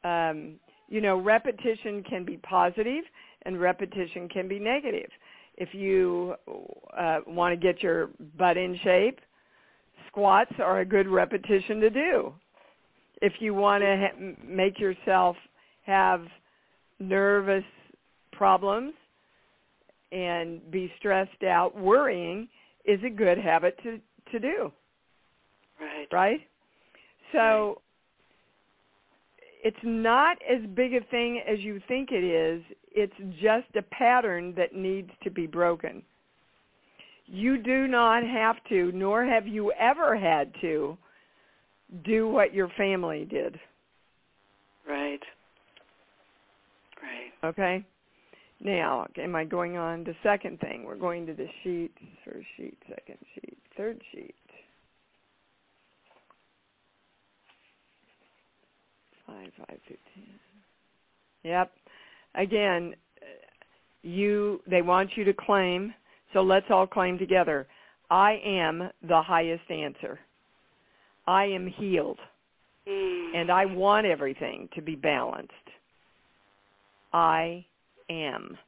[0.03, 0.57] um,
[0.89, 3.05] you know, repetition can be positive
[3.43, 5.11] and repetition can be negative.
[5.57, 6.35] If you
[6.97, 9.21] uh, want to get your butt in shape,
[10.09, 12.35] squats are a good repetition to do.
[13.23, 15.37] If you want to ha- make yourself
[15.87, 16.27] have
[16.99, 17.65] nervous
[18.33, 18.95] problems
[20.13, 22.49] and be stressed out, worrying
[22.85, 24.01] is a good habit to,
[24.33, 24.73] to do,
[25.81, 26.09] Right.
[26.13, 26.41] right?
[27.33, 27.81] So
[29.65, 32.63] it's not as big a thing as you think it is.
[32.93, 36.03] It's just a pattern that needs to be broken.
[37.27, 40.99] You do not have to, nor have you ever had to,
[42.05, 43.59] do what your family did.
[44.87, 45.21] Right.
[47.03, 47.49] Right.
[47.49, 47.85] Okay?
[48.61, 50.85] Now, am I going on to second thing?
[50.85, 51.93] We're going to the sheet,
[52.25, 54.35] first sheet, second sheet, third sheet.
[59.27, 60.39] Five, five, fifteen.
[61.45, 61.73] Yep.
[62.35, 62.95] Again,
[64.03, 65.95] you they want you to claim,
[66.33, 67.67] so let's all claim together.
[68.11, 70.19] I am the highest answer.
[71.27, 72.19] I am healed
[72.87, 73.35] Mm.
[73.35, 75.53] and I want everything to be balanced.
[77.13, 77.65] I
[78.11, 78.59] am.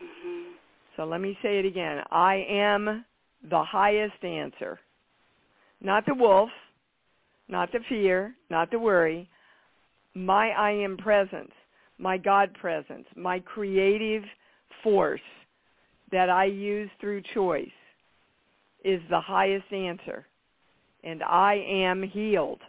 [0.00, 0.52] hmm
[0.96, 2.02] So let me say it again.
[2.10, 3.04] I am
[3.48, 4.80] the highest answer.
[5.80, 6.50] Not the wolf,
[7.52, 9.28] not the fear, not the worry.
[10.14, 11.52] My I am presence,
[11.98, 14.24] my God presence, my creative
[14.82, 15.20] force
[16.10, 17.68] that I use through choice
[18.84, 20.26] is the highest answer.
[21.04, 22.60] And I am healed.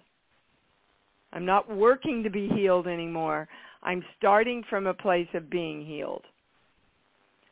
[1.32, 3.48] I'm not working to be healed anymore.
[3.84, 6.24] I'm starting from a place of being healed.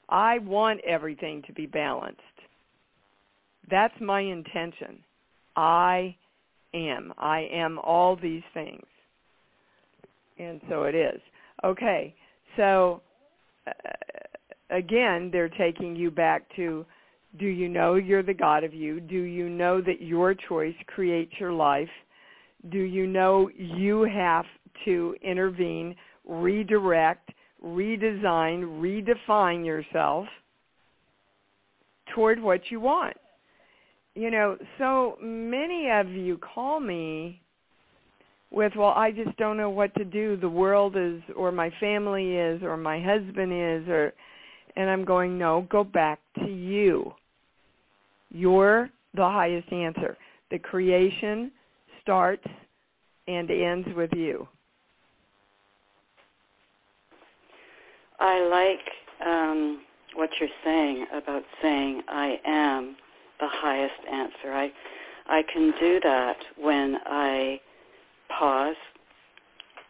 [0.10, 2.20] I want everything to be balanced.
[3.70, 5.00] That's my intention.
[5.56, 6.15] I
[6.73, 7.13] am.
[7.17, 8.86] I am all these things.
[10.39, 11.21] And so it is.
[11.63, 12.15] Okay.
[12.57, 13.01] So
[13.67, 13.71] uh,
[14.69, 16.86] again, they're taking you back to
[17.39, 18.99] do you know you're the God of you?
[18.99, 21.89] Do you know that your choice creates your life?
[22.69, 24.45] Do you know you have
[24.86, 27.31] to intervene, redirect,
[27.63, 30.25] redesign, redefine yourself
[32.13, 33.15] toward what you want?
[34.13, 37.41] You know, so many of you call me
[38.52, 40.36] with, well, I just don't know what to do.
[40.36, 44.13] The world is, or my family is, or my husband is, or,
[44.76, 47.13] and I'm going, no, go back to you.
[48.30, 50.17] You're the highest answer.
[50.52, 51.52] The creation
[52.02, 52.45] starts
[53.28, 54.47] and ends with you.
[58.19, 59.81] I like um,
[60.15, 62.96] what you're saying about saying I am
[63.42, 64.54] the highest answer.
[64.54, 64.71] I
[65.27, 67.60] I can do that when I
[68.29, 68.75] pause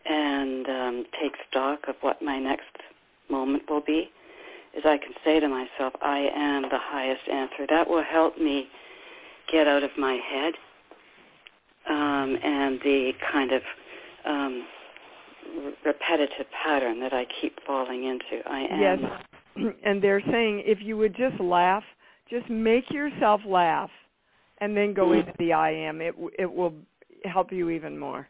[0.05, 2.75] and um, take stock of what my next
[3.29, 4.09] moment will be.
[4.75, 7.67] Is I can say to myself, I am the highest answer.
[7.69, 8.67] That will help me
[9.51, 10.53] get out of my head
[11.89, 13.61] um, and the kind of
[14.25, 14.67] um,
[15.85, 18.47] repetitive pattern that I keep falling into.
[18.47, 18.79] I am.
[18.79, 19.11] Yes.
[19.83, 21.83] And they're saying if you would just laugh,
[22.29, 23.89] just make yourself laugh
[24.59, 25.19] and then go hmm.
[25.19, 26.01] into the I am.
[26.01, 26.73] It it will
[27.25, 28.27] help you even more.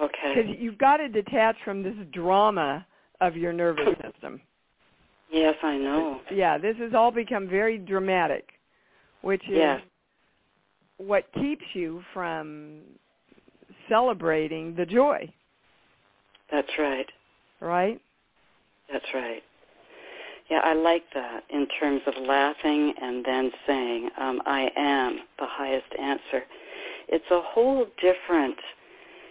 [0.00, 0.34] Okay.
[0.34, 2.86] Cuz you've got to detach from this drama
[3.20, 4.40] of your nervous system.
[5.30, 6.20] Yes, I know.
[6.30, 8.52] Yeah, this has all become very dramatic,
[9.22, 9.82] which is Yes.
[10.98, 12.82] what keeps you from
[13.88, 15.32] celebrating the joy,
[16.50, 17.10] That's right.
[17.60, 18.00] right?
[18.90, 19.42] That's right.
[20.50, 25.46] Yeah, I like that in terms of laughing and then saying, um, I am the
[25.46, 26.44] highest answer.
[27.08, 28.56] It's a whole different,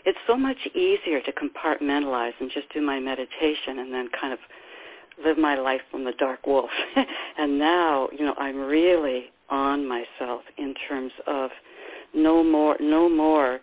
[0.05, 4.39] it's so much easier to compartmentalize and just do my meditation and then kind of
[5.23, 6.69] live my life from the dark wolf.
[7.37, 11.49] and now, you know, I'm really on myself in terms of
[12.13, 13.59] no more, no more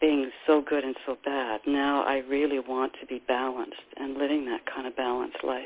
[0.00, 1.60] being so good and so bad.
[1.66, 5.64] Now I really want to be balanced and living that kind of balanced life.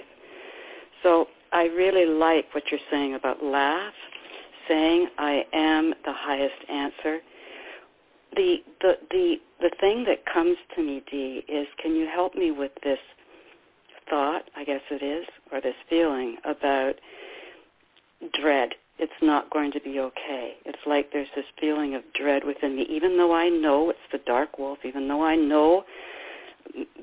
[1.03, 3.95] So I really like what you're saying about laugh,
[4.69, 7.21] saying I am the highest answer.
[8.37, 12.51] The the the the thing that comes to me, Dee, is can you help me
[12.51, 12.99] with this
[14.09, 16.95] thought, I guess it is, or this feeling about
[18.41, 18.71] dread.
[18.99, 20.55] It's not going to be okay.
[20.67, 24.19] It's like there's this feeling of dread within me, even though I know it's the
[24.27, 25.85] dark wolf, even though I know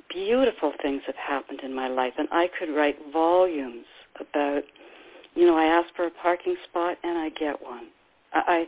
[0.09, 3.85] beautiful things have happened in my life, and I could write volumes
[4.19, 4.63] about,
[5.35, 7.87] you know, I ask for a parking spot and I get one.
[8.33, 8.67] I,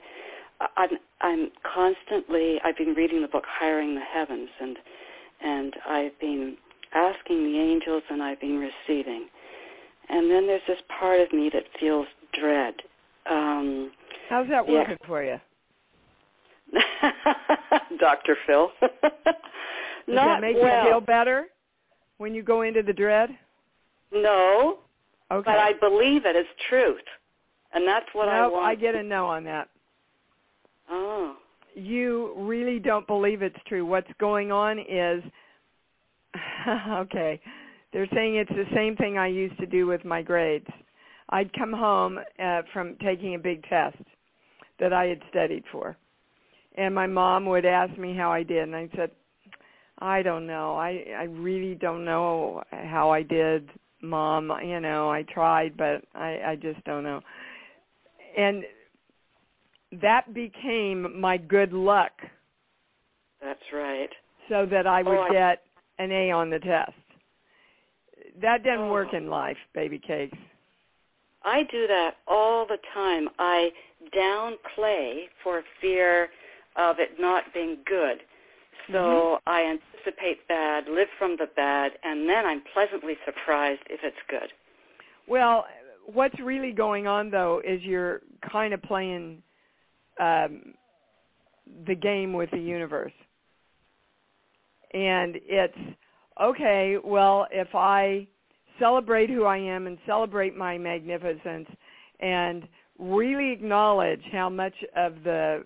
[0.62, 0.90] I I'm
[1.22, 4.78] I'm constantly I've been reading the book Hiring the Heavens and
[5.42, 6.58] and I've been
[6.94, 9.28] asking the angels and I've been receiving.
[10.10, 12.76] And then there's this part of me that feels dread.
[13.30, 13.92] Um
[14.30, 14.96] How's that Yeah.
[15.08, 15.40] for you?
[18.00, 18.38] Dr.
[18.46, 18.72] Phil.
[20.06, 20.84] Does Not it make well.
[20.86, 21.48] you feel better
[22.18, 23.30] when you go into the dread?
[24.12, 24.80] No,
[25.32, 25.44] Okay.
[25.46, 27.04] but I believe it is truth.
[27.74, 28.66] And that's what I nope, want.
[28.66, 29.70] I get a no on that.
[30.90, 31.36] Oh.
[31.76, 33.86] You really don't believe it's true.
[33.86, 35.24] What's going on is,
[36.68, 37.40] okay,
[37.94, 40.68] they're saying it's the same thing I used to do with my grades.
[41.30, 43.98] I'd come home uh, from taking a big test
[44.80, 45.96] that I had studied for,
[46.76, 49.12] and my mom would ask me how I did, and I said,
[50.00, 50.76] I don't know.
[50.76, 53.70] I I really don't know how I did,
[54.02, 54.52] mom.
[54.64, 57.22] You know, I tried, but I I just don't know.
[58.38, 58.64] And
[60.02, 62.12] that became my good luck
[63.42, 64.10] That's right.
[64.48, 65.64] so that I would Oh, I- get
[65.98, 66.94] an A on the test.
[68.42, 68.92] That doesn't Oh.
[68.92, 70.38] work in life, baby cakes.
[71.44, 73.30] I do that all the time.
[73.40, 73.72] I
[74.14, 76.30] downplay for fear
[76.76, 78.24] of it not being good.
[78.92, 79.50] So Mm-hmm.
[79.50, 84.52] I anticipate bad, live from the bad, and then I'm pleasantly surprised if it's good.
[85.28, 85.66] Well,
[86.06, 88.22] what's really going on though is you're
[88.52, 89.44] kind of playing
[90.20, 90.74] um,
[91.88, 93.14] the game with the universe,
[94.94, 95.78] and it's
[96.42, 96.98] okay.
[97.04, 98.28] Well, if I
[98.80, 101.68] celebrate who I am and celebrate my magnificence,
[102.20, 102.68] and
[102.98, 105.64] really acknowledge how much of the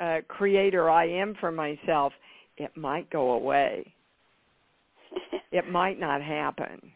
[0.00, 2.12] uh, creator I am for myself,
[2.56, 3.92] it might go away.
[5.50, 6.80] It might not happen.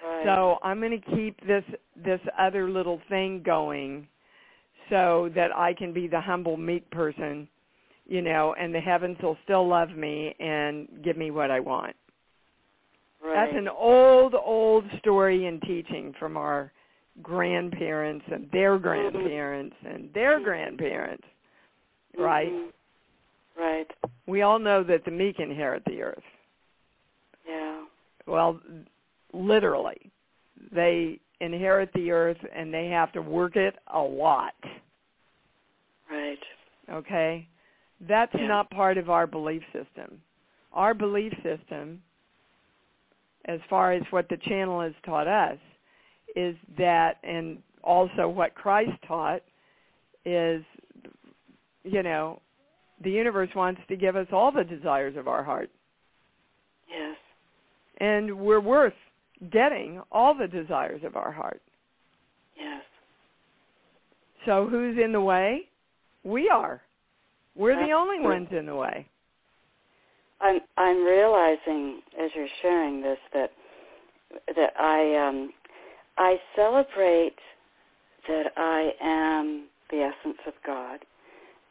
[0.00, 0.24] Right.
[0.24, 1.64] So I'm going to keep this
[1.96, 4.06] this other little thing going
[4.88, 7.48] so that I can be the humble meek person,
[8.06, 11.96] you know, and the heavens will still love me and give me what I want.
[13.24, 13.46] right.
[13.46, 16.70] That's an old old story and teaching from our
[17.20, 21.24] grandparents and their grandparents and their grandparents.
[22.16, 22.52] Right?
[22.52, 22.72] Mhm.
[23.58, 23.86] Right.
[24.26, 26.22] We all know that the meek inherit the earth.
[27.48, 27.84] Yeah.
[28.26, 28.60] well
[29.32, 30.10] literally
[30.72, 34.52] they inherit the earth and they have to work it a lot
[36.10, 36.38] Right.
[36.90, 37.48] okay
[38.06, 38.46] that's Yeah.
[38.48, 40.20] not part of our belief system
[40.74, 42.02] our belief system
[43.46, 45.58] as far as what the channel has taught us
[46.36, 49.42] is that and also what Christ taught
[50.26, 50.62] is
[51.84, 52.40] you know
[53.02, 55.70] the universe wants to give us all the desires of our heart
[56.88, 57.16] Yes.
[58.00, 58.94] and we're worth
[59.52, 61.60] getting all the desires of our heart.
[62.56, 62.82] Yes.
[64.46, 65.62] So who's in the way?
[66.24, 66.82] We are.
[67.54, 69.06] We're the only ones in the way.
[70.40, 73.50] I'm I'm realizing as you're sharing this that
[74.54, 75.52] that I um
[76.16, 77.36] I celebrate
[78.28, 81.00] that I am the essence of God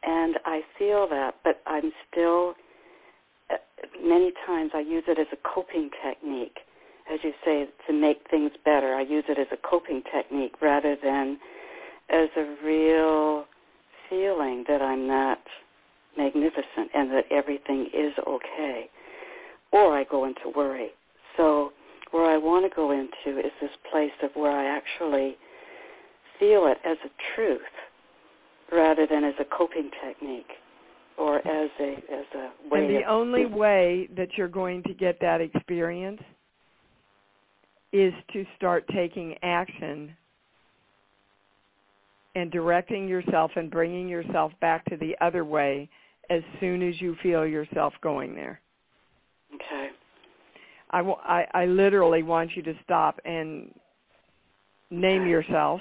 [0.02, 2.54] and I feel that but I'm still
[3.50, 3.56] uh,
[4.02, 6.58] many times I use it as a coping technique
[7.12, 10.96] as you say to make things better I use it as a coping technique rather
[11.02, 11.38] than
[12.10, 13.44] as a real
[14.08, 15.42] feeling that I'm that
[16.16, 18.88] magnificent and that everything is okay.
[19.72, 20.90] Or I go into worry.
[21.36, 21.72] So
[22.10, 25.36] where I want to go into is this place of where I actually
[26.38, 27.60] feel it as a truth
[28.72, 30.50] rather than as a coping technique
[31.16, 34.94] or as a as a way and the of only way that you're going to
[34.94, 36.20] get that experience
[37.92, 40.14] is to start taking action
[42.34, 45.88] and directing yourself and bringing yourself back to the other way
[46.30, 48.60] as soon as you feel yourself going there.
[49.54, 49.88] Okay.
[50.90, 53.74] I, w- I, I literally want you to stop and
[54.90, 55.80] name yourself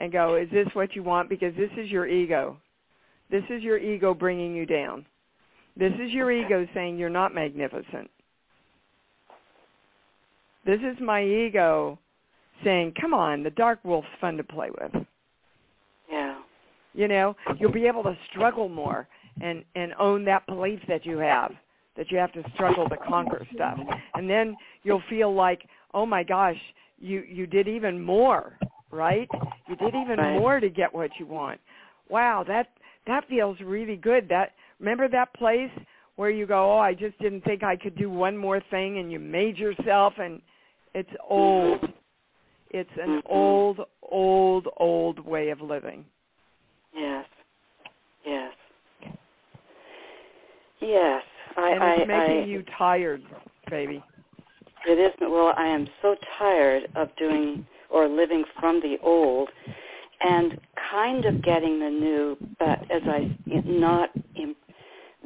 [0.00, 1.28] and go, is this what you want?
[1.28, 2.56] Because this is your ego.
[3.30, 5.04] This is your ego bringing you down.
[5.76, 8.10] This is your ego saying you're not magnificent.
[10.66, 11.98] This is my ego
[12.64, 15.04] saying, come on, the dark wolf's fun to play with.
[16.10, 16.40] Yeah.
[16.94, 19.06] You know, you'll be able to struggle more
[19.40, 21.52] and, and own that belief that you have,
[21.96, 23.78] that you have to struggle to conquer stuff.
[24.14, 25.62] And then you'll feel like,
[25.94, 26.56] oh my gosh,
[26.98, 28.58] you, you did even more,
[28.90, 29.28] right?
[29.68, 30.38] You did even Right.
[30.38, 31.60] more to get what you want.
[32.08, 32.68] Wow, that
[33.06, 34.28] that feels really good.
[34.28, 35.70] That remember that place
[36.16, 39.10] where you go, oh, I just didn't think I could do one more thing, and
[39.10, 40.42] you made yourself, and
[40.94, 41.88] it's old.
[42.70, 43.22] It's an Mhm.
[43.26, 46.04] old, old, old way of living.
[46.92, 47.26] Yes.
[48.24, 48.54] Yes.
[50.80, 51.24] Yes.
[51.56, 53.22] I and I, it's making I you tired,
[53.68, 54.02] baby.
[54.86, 55.12] It is.
[55.20, 59.48] Well, I am so tired of doing or living from the old
[60.20, 60.60] and
[60.90, 64.54] kind of getting the new, but as I, not in,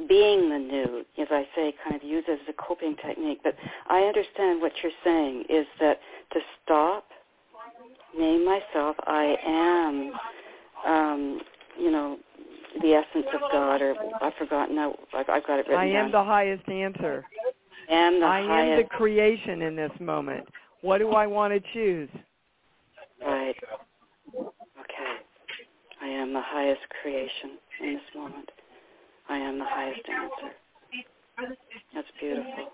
[0.07, 3.39] being the new, as I say, kind of use it as a coping technique.
[3.43, 3.55] But
[3.87, 5.99] I understand what you're saying is that
[6.33, 7.05] to stop,
[8.17, 10.13] name myself, I am,
[10.85, 11.41] um,
[11.79, 12.17] you know,
[12.81, 16.11] the essence of God, or I've forgotten now, I've, I've got it written I am
[16.11, 16.11] down.
[16.11, 17.25] the highest answer.
[17.89, 20.45] am the I am the creation in this moment.
[20.81, 22.09] What do I want to choose?
[23.21, 23.55] Right.
[24.35, 25.15] Okay.
[26.01, 28.49] I am the highest creation in this moment.
[29.29, 30.55] I am the highest answer.
[31.93, 32.71] That's beautiful.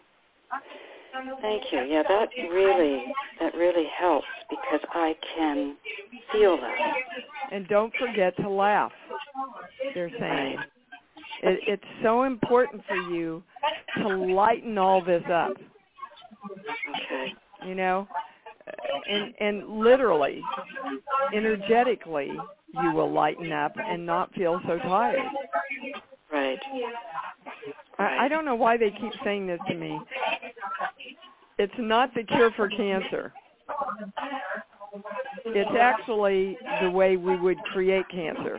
[1.42, 1.80] Thank you.
[1.84, 3.04] Yeah, that really
[3.40, 5.78] that really helps because I can
[6.32, 6.78] feel that.
[7.52, 8.92] And don't forget to laugh.
[9.94, 10.60] They're saying Right.
[11.44, 13.44] it, it's so important for you
[13.98, 15.52] to lighten all this up.
[16.90, 17.34] Okay.
[17.66, 18.08] You know,
[19.10, 20.42] and and literally,
[21.34, 22.32] energetically,
[22.82, 25.22] you will lighten up and not feel so tired.
[26.32, 26.60] Right.
[28.00, 30.00] I, I don't know why they keep saying this to me.
[31.58, 33.34] It's not the cure for cancer.
[35.46, 38.58] It's actually the way we would create cancer.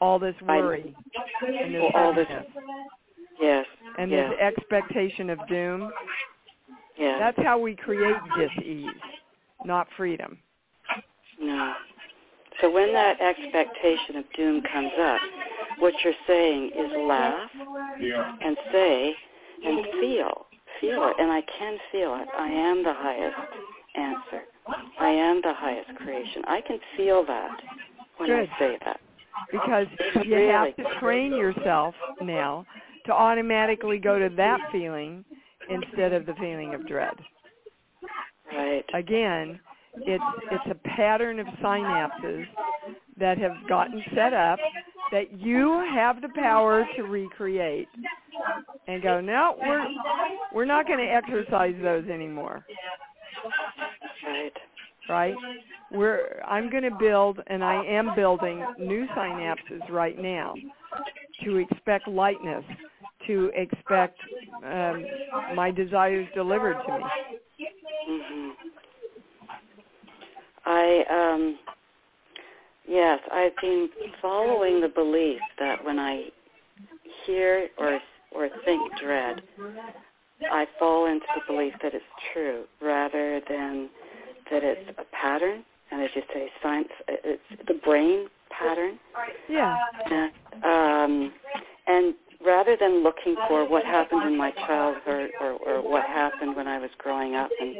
[0.00, 0.94] All this worry
[1.46, 2.28] and this Well, all this-
[3.40, 3.66] Yes.
[3.98, 4.30] and yeah.
[4.30, 5.92] this expectation of doom.
[6.98, 7.18] Yeah.
[7.18, 8.88] That's how we create dis-ease,
[9.64, 10.38] not freedom.
[11.40, 11.74] No.
[12.60, 15.20] So when that expectation of doom comes up,
[15.78, 17.50] what you're saying is laugh
[18.42, 19.14] and say
[19.64, 20.46] and feel.
[20.80, 21.16] Feel it.
[21.20, 22.28] And I can feel it.
[22.36, 23.36] I am the highest
[23.94, 24.42] answer.
[25.00, 26.42] I am the highest creation.
[26.46, 27.60] I can feel that
[28.16, 28.48] when Good.
[28.52, 29.00] I say that.
[29.50, 29.86] because
[30.24, 32.66] you have to train yourself now
[33.06, 35.24] to automatically go to that feeling
[35.68, 37.14] instead of the feeling of dread.
[38.52, 38.84] Right.
[38.94, 39.60] Again,
[39.96, 42.44] it's it's a pattern of synapses
[43.18, 44.58] that have gotten set up
[45.12, 47.88] that you have the power to recreate
[48.86, 49.86] and go, no, we're
[50.54, 52.64] we're not going to exercise those anymore,
[54.26, 54.52] Right.
[55.08, 55.34] right?
[55.90, 60.54] We're I'm going to build and I am building new synapses right now
[61.44, 62.64] to expect lightness,
[63.26, 64.18] to expect
[64.68, 65.06] um,
[65.54, 67.04] my desires delivered to me.
[68.08, 68.52] Mhm.
[70.64, 71.58] I um
[72.86, 73.88] yes, I've been
[74.20, 76.30] following the belief that when I
[77.26, 78.00] hear or
[78.32, 79.42] or think dread,
[80.50, 83.88] I fall into the belief that it's true rather than
[84.50, 88.98] that it's a pattern and as you say science it's the brain pattern
[89.48, 89.76] Yeah.
[90.06, 90.32] and,
[90.64, 91.32] um,
[91.86, 92.14] and
[92.44, 96.78] rather than looking for what happened in my childhood or, or what happened when I
[96.78, 97.76] was growing up and,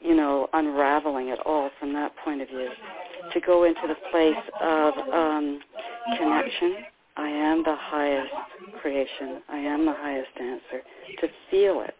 [0.00, 2.68] you know, unraveling it all from that point of view,
[3.32, 5.60] to go into the place of um,
[6.16, 6.76] connection.
[7.16, 8.32] I am the highest
[8.80, 9.42] creation.
[9.48, 10.82] I am the highest answer.
[11.20, 11.94] To feel it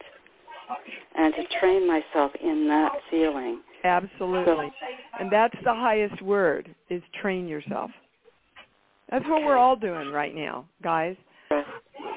[1.17, 3.61] and to train myself in that feeling.
[3.85, 4.73] Absolutely.
[5.19, 7.91] And that's the highest word is train yourself.
[9.11, 11.17] That's what we're all doing right now, guys.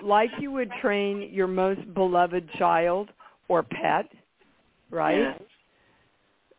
[0.04, 3.10] Like you would train your most beloved child
[3.48, 4.10] or pet,
[4.92, 5.20] right?
[5.20, 5.34] Yeah.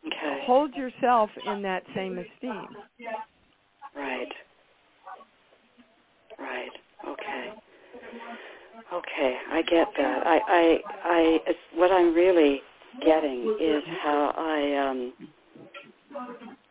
[0.06, 0.42] Okay.
[0.46, 2.66] Hold yourself in that same esteem.
[3.94, 4.32] Right.
[6.38, 6.70] Right.
[7.06, 7.52] Okay.
[8.92, 10.26] Okay, I get that.
[10.26, 11.38] I, I, I.
[11.46, 12.60] It's, what I'm really
[13.04, 15.12] getting is how I um,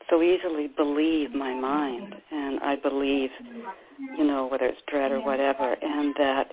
[0.10, 3.30] so easily believe my mind, and I believe,
[4.18, 6.48] you know, whether it's dread or whatever, and that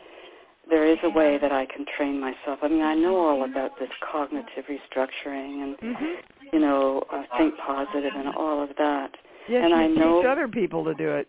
[0.69, 2.59] there is a way that I can train myself.
[2.63, 6.05] I mean, I know all about this cognitive restructuring and, Mm-hmm.
[6.53, 9.11] you know, uh, think positive and all of that.
[9.49, 11.29] Yes, And you I know- teach other people to do it.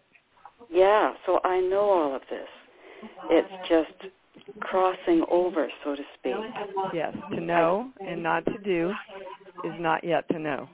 [0.72, 2.48] Yeah, so I know all of this.
[3.30, 4.12] It's just
[4.60, 6.36] crossing over, so to speak.
[6.94, 8.92] Yes, to know and not to do
[9.64, 10.68] is not yet to know.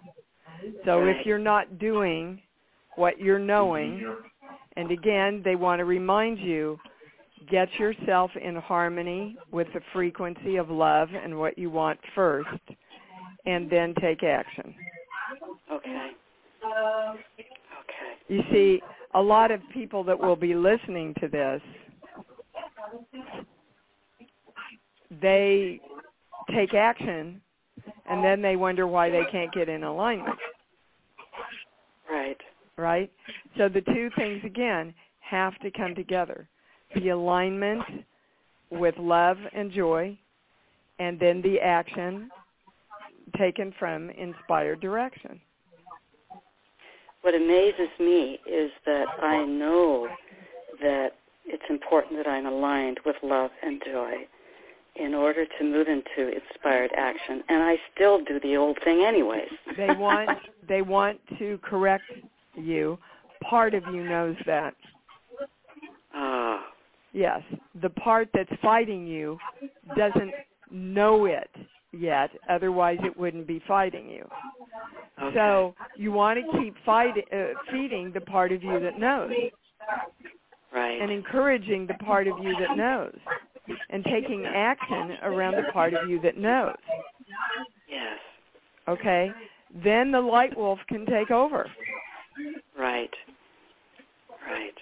[0.86, 2.41] So if you're not doing
[2.95, 4.16] what you're knowing,
[4.76, 6.78] and again, they want to remind you,
[7.49, 12.47] get yourself in harmony with the frequency of love and what you want first,
[13.45, 14.74] and then take action.
[15.72, 16.11] Okay.
[16.64, 18.14] Okay.
[18.30, 18.82] You see,
[19.16, 21.61] a lot of people that will be listening to this,
[25.22, 25.80] they
[26.55, 27.41] take action
[28.09, 30.38] and then they wonder why they can't get in alignment,
[32.14, 32.38] Right.
[32.78, 33.11] right?
[33.57, 36.47] So the two things again have to come together.
[36.95, 37.84] The alignment
[38.70, 40.18] with love and joy
[40.99, 42.30] and then the action
[43.38, 45.41] taken from inspired direction.
[47.22, 50.07] What amazes me is that I know
[50.82, 51.14] that
[51.45, 54.28] it's important that I'm aligned with love and joy
[54.95, 59.49] in order to move into inspired action, and I still do the old thing anyways.
[59.77, 60.29] They want
[60.67, 62.03] they want to correct
[62.55, 62.97] you.
[63.43, 64.75] Part of you knows that.
[66.13, 66.63] Ah,
[67.13, 67.41] Yes,
[67.81, 69.37] the part that's fighting you
[69.95, 70.33] doesn't
[70.71, 71.49] know it
[71.91, 72.31] yet.
[72.49, 74.27] Otherwise, it wouldn't be fighting you.
[75.21, 75.35] okay.
[75.35, 79.31] So you want to keep fighting, uh, feeding the part of you that knows,
[80.73, 80.99] right.
[81.01, 83.15] and encouraging the part of you that knows,
[83.89, 86.76] and taking action around the part of you that knows.
[87.88, 88.20] yes.
[88.88, 89.32] Okay,
[89.84, 91.70] then the light wolf can take over.
[92.78, 93.09] Right.
[94.47, 94.74] Right.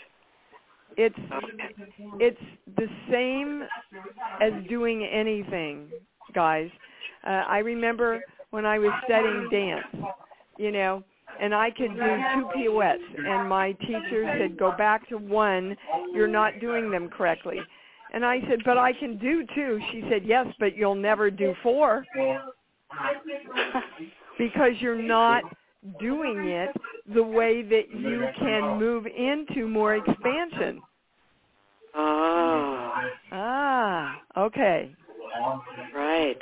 [0.97, 1.73] It's Okay.
[2.19, 2.41] it's
[2.75, 3.63] the same
[4.41, 5.89] as doing anything,
[6.33, 6.69] guys.
[7.23, 9.87] Uh, I remember when I was studying dance,
[10.57, 11.03] you know,
[11.39, 15.77] and I could do two pirouettes, and my teacher said, "Go back to one.
[16.13, 17.61] You're not doing them correctly."
[18.11, 19.79] And I said, "But I can do two.
[19.91, 22.05] She said, "Yes, but you'll never do four
[24.37, 25.43] because you're not
[25.99, 26.71] doing it
[27.13, 30.81] the way that you can move into more expansion."
[31.95, 32.91] oh,
[33.31, 34.93] Ah, okay.
[35.93, 36.37] right.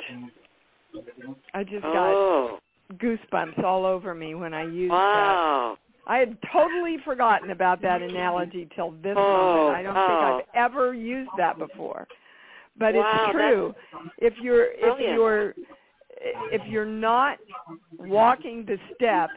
[1.54, 2.58] I just got Oh,
[2.94, 5.36] goosebumps all over me when I used that.
[6.06, 9.76] I had totally forgotten about that analogy till this Oh, moment.
[9.76, 10.06] I don't oh.
[10.06, 10.76] think I've oh.
[10.78, 12.06] ever used that before.
[12.78, 13.74] But Wow, it's true.
[14.18, 15.14] If you're if brilliant.
[15.14, 15.54] you're
[16.52, 17.38] if you're not
[17.98, 19.32] walking the steps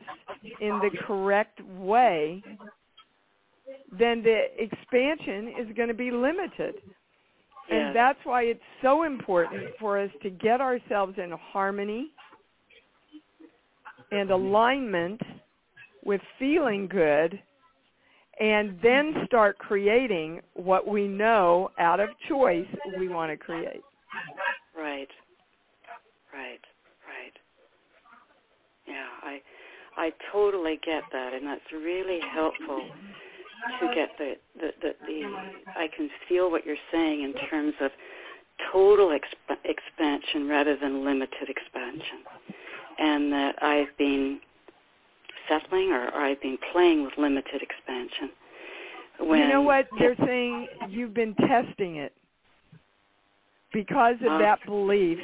[0.59, 2.43] in the correct way,
[3.97, 6.75] then the expansion is going to be limited.
[7.69, 12.11] And that's why it's so important for us to get ourselves in harmony
[14.11, 15.21] and alignment
[16.05, 17.39] with feeling good
[18.39, 23.81] and then start creating what we know out of choice we want to create.
[24.75, 25.07] Right.
[26.33, 26.59] Right.
[27.07, 27.33] Right.
[28.87, 29.41] Yeah, I
[29.95, 32.87] I totally get that and that's really helpful
[33.79, 35.23] to get the the the, the
[35.77, 37.91] I can feel what you're saying in terms of
[38.71, 42.23] total exp- expansion rather than limited expansion.
[42.99, 44.39] And that I've been
[45.47, 48.29] settling or, or I've been playing with limited expansion.
[49.19, 50.67] When you know what they're saying?
[50.89, 52.13] You've been testing it
[53.71, 55.19] because of that belief.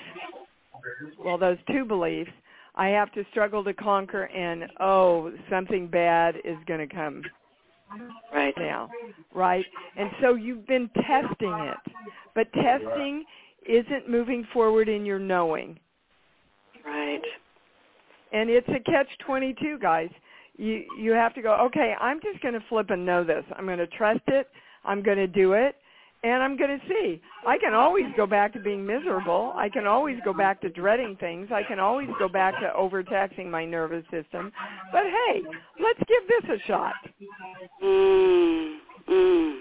[1.23, 2.31] Well, those two beliefs.
[2.75, 7.23] I have to struggle to conquer, and oh, something bad is going to come
[8.33, 8.53] right.
[8.57, 8.89] now,
[9.33, 9.65] right?
[9.97, 11.93] And so you've been testing it,
[12.35, 13.25] but testing
[13.67, 15.77] isn't moving forward in your knowing.
[16.85, 17.21] Right.
[18.31, 20.09] And it's a catch 22 guys.
[20.57, 23.43] You you have to go okay i'm just going to flip and know this.
[23.55, 24.47] I'm going to trust it.
[24.83, 25.75] I'm going to do it.
[26.21, 27.21] And i'm going to see.
[27.47, 29.53] I can always go back to being miserable.
[29.55, 31.47] I can always go back to dreading things.
[31.53, 34.51] I can always go back to overtaxing my nervous system.
[34.91, 35.41] But hey
[35.81, 36.93] let's give this a shot.
[37.81, 38.77] Mm,
[39.09, 39.59] mm.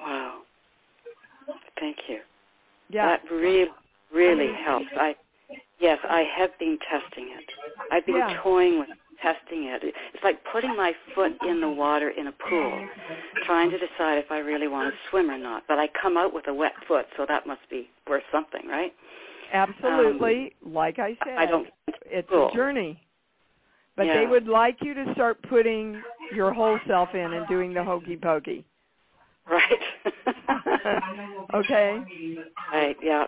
[0.00, 0.38] Wow.
[1.78, 2.18] Thank you.
[2.90, 3.16] yeah.
[3.16, 3.66] That really
[4.12, 4.86] really helps.
[4.96, 5.14] I
[5.82, 7.44] yes, I have been testing it.
[7.90, 8.40] I've been Yeah.
[8.42, 8.88] toying with
[9.20, 9.84] testing it.
[9.84, 12.88] It's like putting my foot in the water in a pool,
[13.42, 15.64] trying to decide if I really want to swim or not.
[15.68, 18.94] But I come out with a wet foot, so that must be worth something, right?
[19.52, 20.54] Absolutely.
[20.64, 21.68] Um, like I said, I don't.
[22.06, 22.48] it's Cool.
[22.48, 23.00] a journey.
[23.96, 24.14] But Yeah.
[24.14, 26.02] they would like you to start putting
[26.32, 28.64] your whole self in and doing the hokey pokey.
[29.46, 29.82] Right.
[31.54, 32.02] okay?
[32.72, 32.96] right.
[33.02, 33.26] Yeah.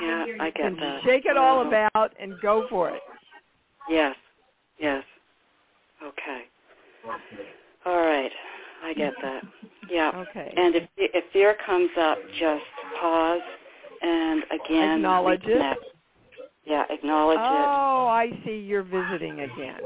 [0.00, 1.02] Yeah, I get And that.
[1.04, 3.02] shake it all Uh, about and go for it.
[3.88, 4.16] Yes.
[4.78, 5.04] Yes.
[6.02, 6.42] Okay.
[7.86, 8.32] All right.
[8.82, 9.44] I get that.
[9.88, 10.10] Yeah.
[10.14, 10.54] Okay.
[10.56, 12.64] And if if fear comes up, just
[13.00, 13.42] pause
[14.02, 15.78] and again Acknowledge it.
[16.66, 17.44] Yeah, acknowledge it.
[17.44, 19.80] Oh, I see you're visiting again.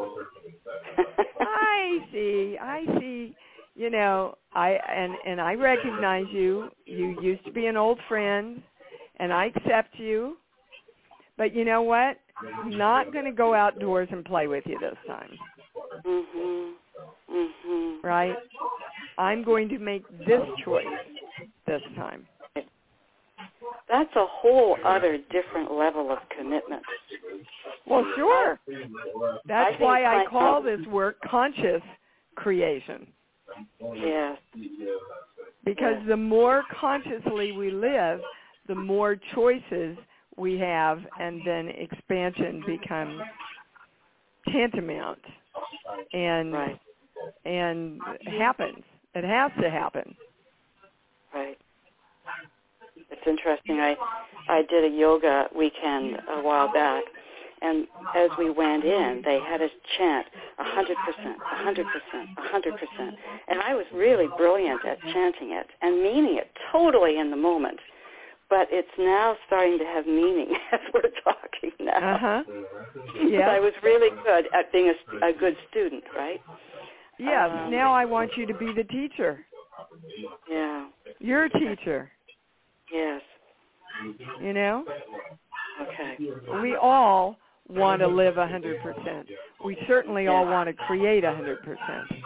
[1.41, 2.57] I see.
[2.61, 3.35] I see.
[3.75, 6.71] You know, I and and I recognize you.
[6.87, 8.63] You used to be an old friend,
[9.19, 10.37] and I accept you.
[11.37, 12.19] But you know what?
[12.63, 15.31] I'm not going to go outdoors and play with you this time,
[16.05, 16.73] mhm.
[17.31, 18.03] Mhm.
[18.03, 18.37] right?
[19.19, 20.87] I'm going to make this choice
[21.67, 22.27] this time.
[23.89, 26.83] That's a whole other different level of commitment.
[27.87, 28.61] Well, sure.
[29.47, 31.83] That's think why I I- call this work conscious
[32.35, 33.07] creation.
[33.95, 34.39] Yes.
[35.65, 38.21] Because the more consciously we live,
[38.69, 39.97] the more choices
[40.37, 43.21] we have, and then expansion becomes
[44.53, 45.19] tantamount
[46.13, 46.79] and Right.
[47.45, 48.85] and happens.
[49.15, 50.17] It has to happen.
[51.35, 51.59] Right.
[53.11, 53.81] It's interesting.
[53.81, 53.97] I
[54.49, 57.05] I did a yoga weekend a while back,
[57.63, 60.27] and as we went in, they had us chant
[60.59, 63.17] a hundred percent, a hundred percent, a hundred percent,
[63.49, 67.81] and I was really brilliant at chanting it and meaning it totally in the moment.
[68.51, 71.93] But it's now starting to have meaning as we're talking now.
[72.15, 72.43] Uh huh.
[72.47, 73.51] Because Yeah.
[73.51, 74.93] I was really good at being
[75.23, 76.41] a, a good student, right?
[77.19, 77.51] Yes.
[77.51, 79.45] Um, now I want you to be the teacher.
[80.51, 80.89] Yeah.
[81.19, 82.11] You're a teacher.
[82.93, 83.21] Yes.
[84.41, 84.85] You know.
[85.83, 86.19] Okay.
[86.63, 87.37] We all
[87.69, 89.27] want to live a hundred percent.
[89.65, 92.23] We certainly all want to create a hundred percent.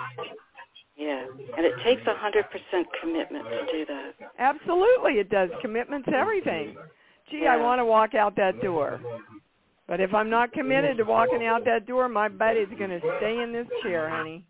[1.02, 1.24] Yeah.
[1.56, 4.14] And it takes a hundred percent commitment to do that.
[4.38, 5.50] Absolutely, it does.
[5.60, 6.76] Commitment's everything.
[7.30, 9.00] Gee, I want to walk out that door.
[9.88, 13.00] But if I'm not committed to walking out that door, my butt is going to
[13.18, 14.44] stay in this chair, honey.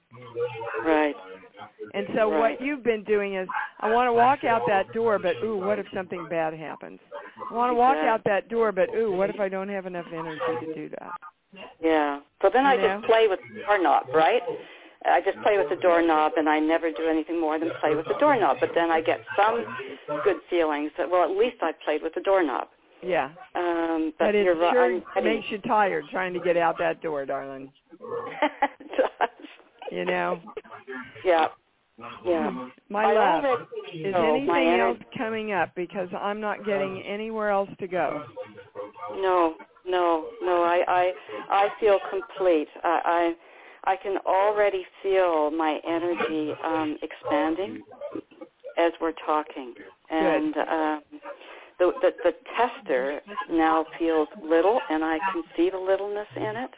[0.85, 1.17] Right.
[1.95, 2.39] And so Right.
[2.39, 3.49] what you've been doing is,
[3.81, 7.01] I want to walk out that door, but ooh, what if something bad happens?
[7.51, 8.11] I want to walk Exactly.
[8.11, 11.13] out that door, but ooh, what if I don't have enough energy to do that?
[11.81, 12.21] Yeah.
[12.41, 13.01] So then I know?
[13.01, 14.43] just play with the doorknob, right?
[15.05, 18.07] I just play with the doorknob, and I never do anything more than play with
[18.07, 18.59] the doorknob.
[18.61, 19.65] But then I get some
[20.25, 22.69] good feelings that, well, at least I played with the doorknob.
[23.03, 23.31] Yeah.
[23.55, 25.37] Um, but, But it you're sure I'm ready.
[25.37, 27.73] makes you tired trying to get out that door, darling.
[28.01, 29.29] it does.
[29.91, 30.41] You know?
[31.25, 31.49] Yeah.
[32.25, 32.69] Yeah.
[32.89, 33.45] My I love.
[33.95, 35.75] Is my anything else coming up?
[35.75, 38.25] Because I'm not getting anywhere else to go.
[39.17, 39.55] No,
[39.87, 40.63] no, no.
[40.63, 41.13] I, I,
[41.51, 42.69] I feel complete.
[42.83, 43.35] I, I,
[43.85, 47.83] I can already feel my energy um, expanding
[48.79, 49.75] as we're talking,
[50.11, 51.03] and um,
[51.79, 53.21] the, the the tester
[53.51, 56.71] now feels little, and I can see the littleness in it,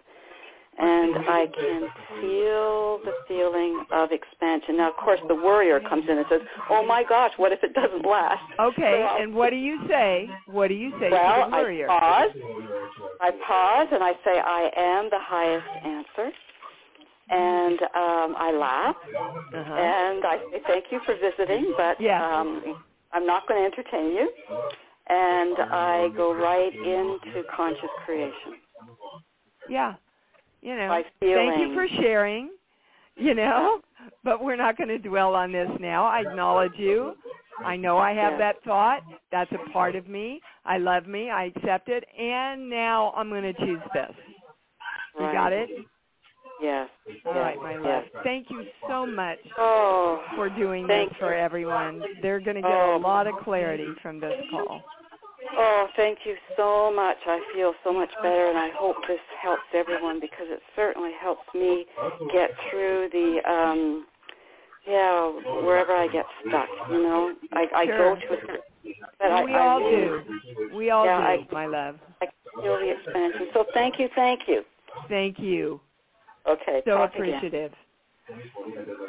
[0.79, 1.83] and I can
[2.21, 4.79] feel the feeling of expansion.
[4.79, 6.41] Now, of course, the worrier comes in and says,
[6.71, 10.29] "Oh my gosh, what if it doesn't last?" Okay, So and what do you say?
[10.47, 12.31] What do you say well, to the I pause.
[13.21, 16.33] I pause and I say, I am the highest answer.
[17.31, 18.97] And um, I laugh
[19.55, 19.77] Uh-huh.
[19.79, 22.23] and I say, thank you for visiting, but Yeah.
[22.23, 22.77] um,
[23.13, 24.31] I'm not going to entertain you.
[25.09, 28.55] And I go right into conscious creation
[29.69, 29.95] Yeah.
[30.63, 32.51] You know, thank you for sharing,
[33.17, 33.81] you know,
[34.25, 36.07] but we're not going to dwell on this now.
[36.07, 37.15] I acknowledge you.
[37.65, 39.03] I know I have that thought.
[39.31, 40.41] That's a part of me.
[40.65, 41.31] I love me.
[41.31, 42.05] I accept it.
[42.19, 44.13] And now I'm going to choose this.
[45.19, 45.33] You Right.
[45.33, 45.69] got it?
[46.61, 46.89] Yes.
[47.27, 48.05] All yes, right, my love.
[48.15, 48.23] yes.
[48.25, 52.03] Thank you so much Oh, for doing this for everyone.
[52.23, 52.97] They're going to get Oh.
[52.97, 54.83] a lot of clarity from this call.
[55.57, 57.19] Oh, thank you so much.
[57.27, 61.43] I feel so much better, and I hope this helps everyone because it certainly helps
[61.55, 61.87] me
[62.33, 64.07] get through the, um,
[64.87, 65.29] yeah,
[65.63, 66.69] wherever I get stuck.
[66.91, 68.15] You know, I, I Sure.
[68.17, 68.59] go to a
[69.19, 70.23] but I, we I all do.
[70.75, 71.97] We all Yeah, do, I- my love.
[72.21, 72.27] I
[72.61, 73.49] feel the expansion.
[73.55, 74.63] So thank you, thank you.
[75.09, 75.81] Thank you.
[76.47, 77.71] Okay, So talk again.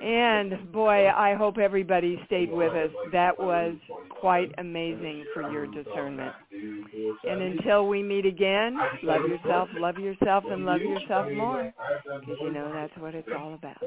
[0.04, 2.90] And boy, I hope everybody stayed with us.
[3.12, 3.76] That was
[4.10, 6.34] quite amazing for your discernment.
[7.24, 11.74] And until we meet again, love yourself, love yourself, and love yourself more.
[12.20, 13.78] Because you know that's what it's all about.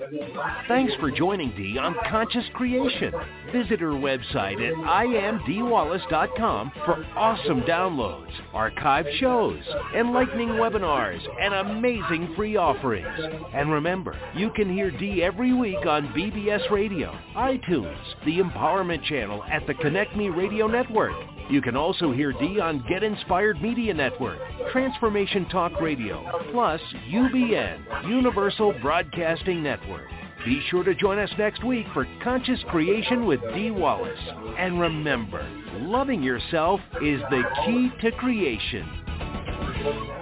[0.66, 3.12] Thanks for joining Dee on Conscious Creation.
[3.52, 9.60] Visit her website at iamdeewallace.com for awesome downloads, archived shows,
[9.94, 13.08] enlightening webinars, and amazing free offerings.
[13.54, 19.42] And remember, you can hear Dee every week on BBS Radio, iTunes, the Empowerment Channel
[19.44, 21.14] at the Connect Me Radio Network.
[21.50, 24.38] You can also hear Dee on Get Inspired Media Network,
[24.72, 30.06] Transformation Talk Radio, plus UBN, Universal Broadcasting Network.
[30.44, 34.18] Be sure to join us next week for Conscious Creation with Dee Wallace.
[34.58, 35.46] And remember,
[35.80, 40.17] loving yourself is the key to creation.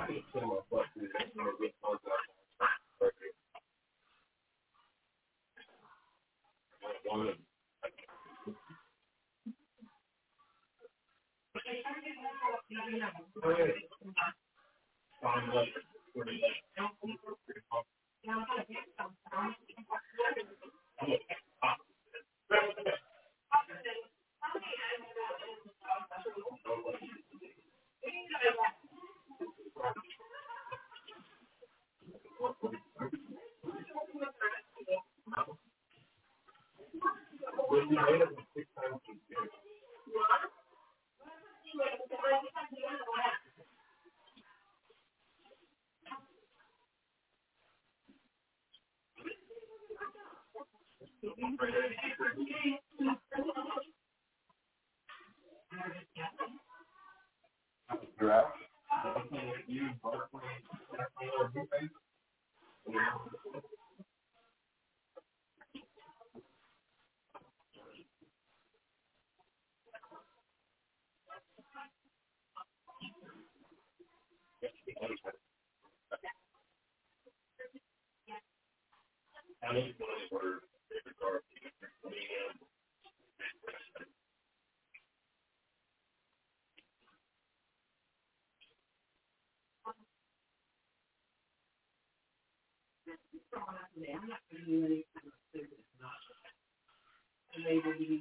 [98.00, 98.20] you.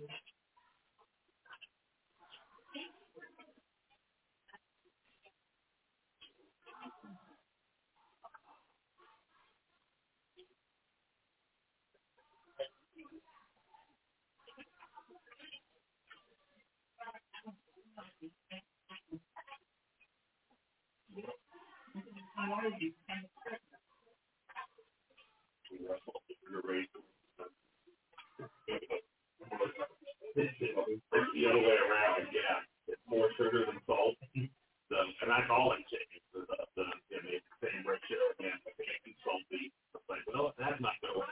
[22.37, 22.91] Thank you.
[30.35, 32.59] The other way around, yeah.
[32.87, 34.15] It's more sugar than salt.
[34.91, 36.21] So, and that's all I'm saying.
[36.35, 36.85] The, the,
[37.63, 38.59] same ratio again,
[39.07, 39.71] it's salty.
[39.73, 41.25] It's like, well, that's not going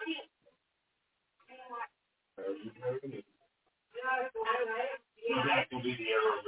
[5.45, 6.39] That will be the error.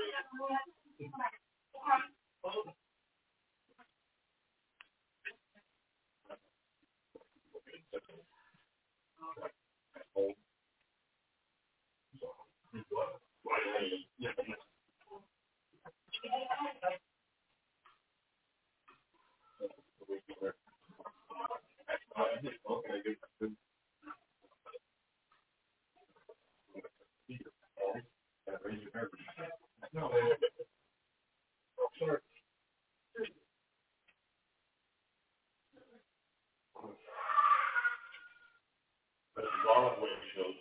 [39.35, 40.55] But a lot of ways shows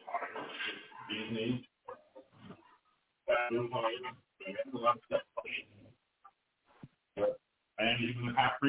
[1.11, 1.69] Disney,
[3.39, 3.71] and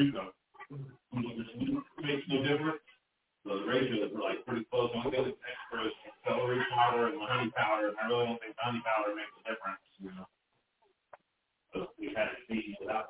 [0.04, 0.32] the paprika.
[1.16, 1.20] Uh,
[2.02, 2.82] makes no difference.
[3.46, 4.90] So the ratio is like pretty close.
[4.94, 5.94] Only the other extra is
[6.26, 9.84] celery powder and honey powder, and I really don't think honey powder makes a difference.
[10.00, 10.28] You know.
[11.74, 13.08] So we had to see without.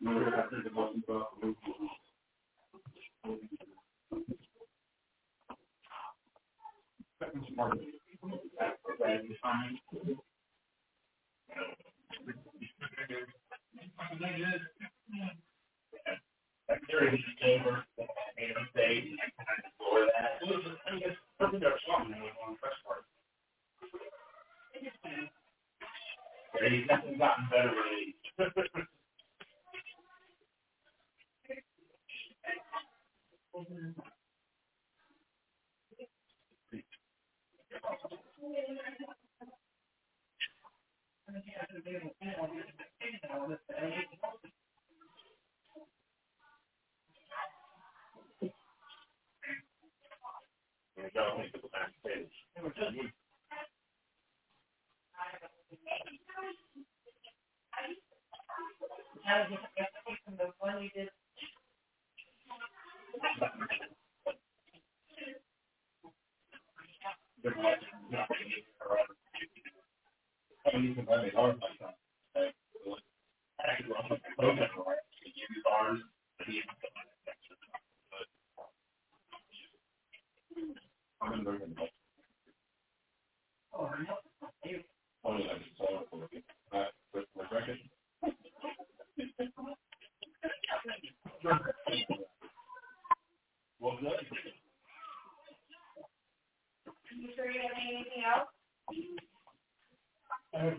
[0.00, 0.32] Remember
[7.20, 7.44] Second.
[8.58, 10.29] Secretary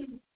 [0.00, 0.29] Jesus.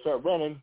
[0.00, 0.62] start running,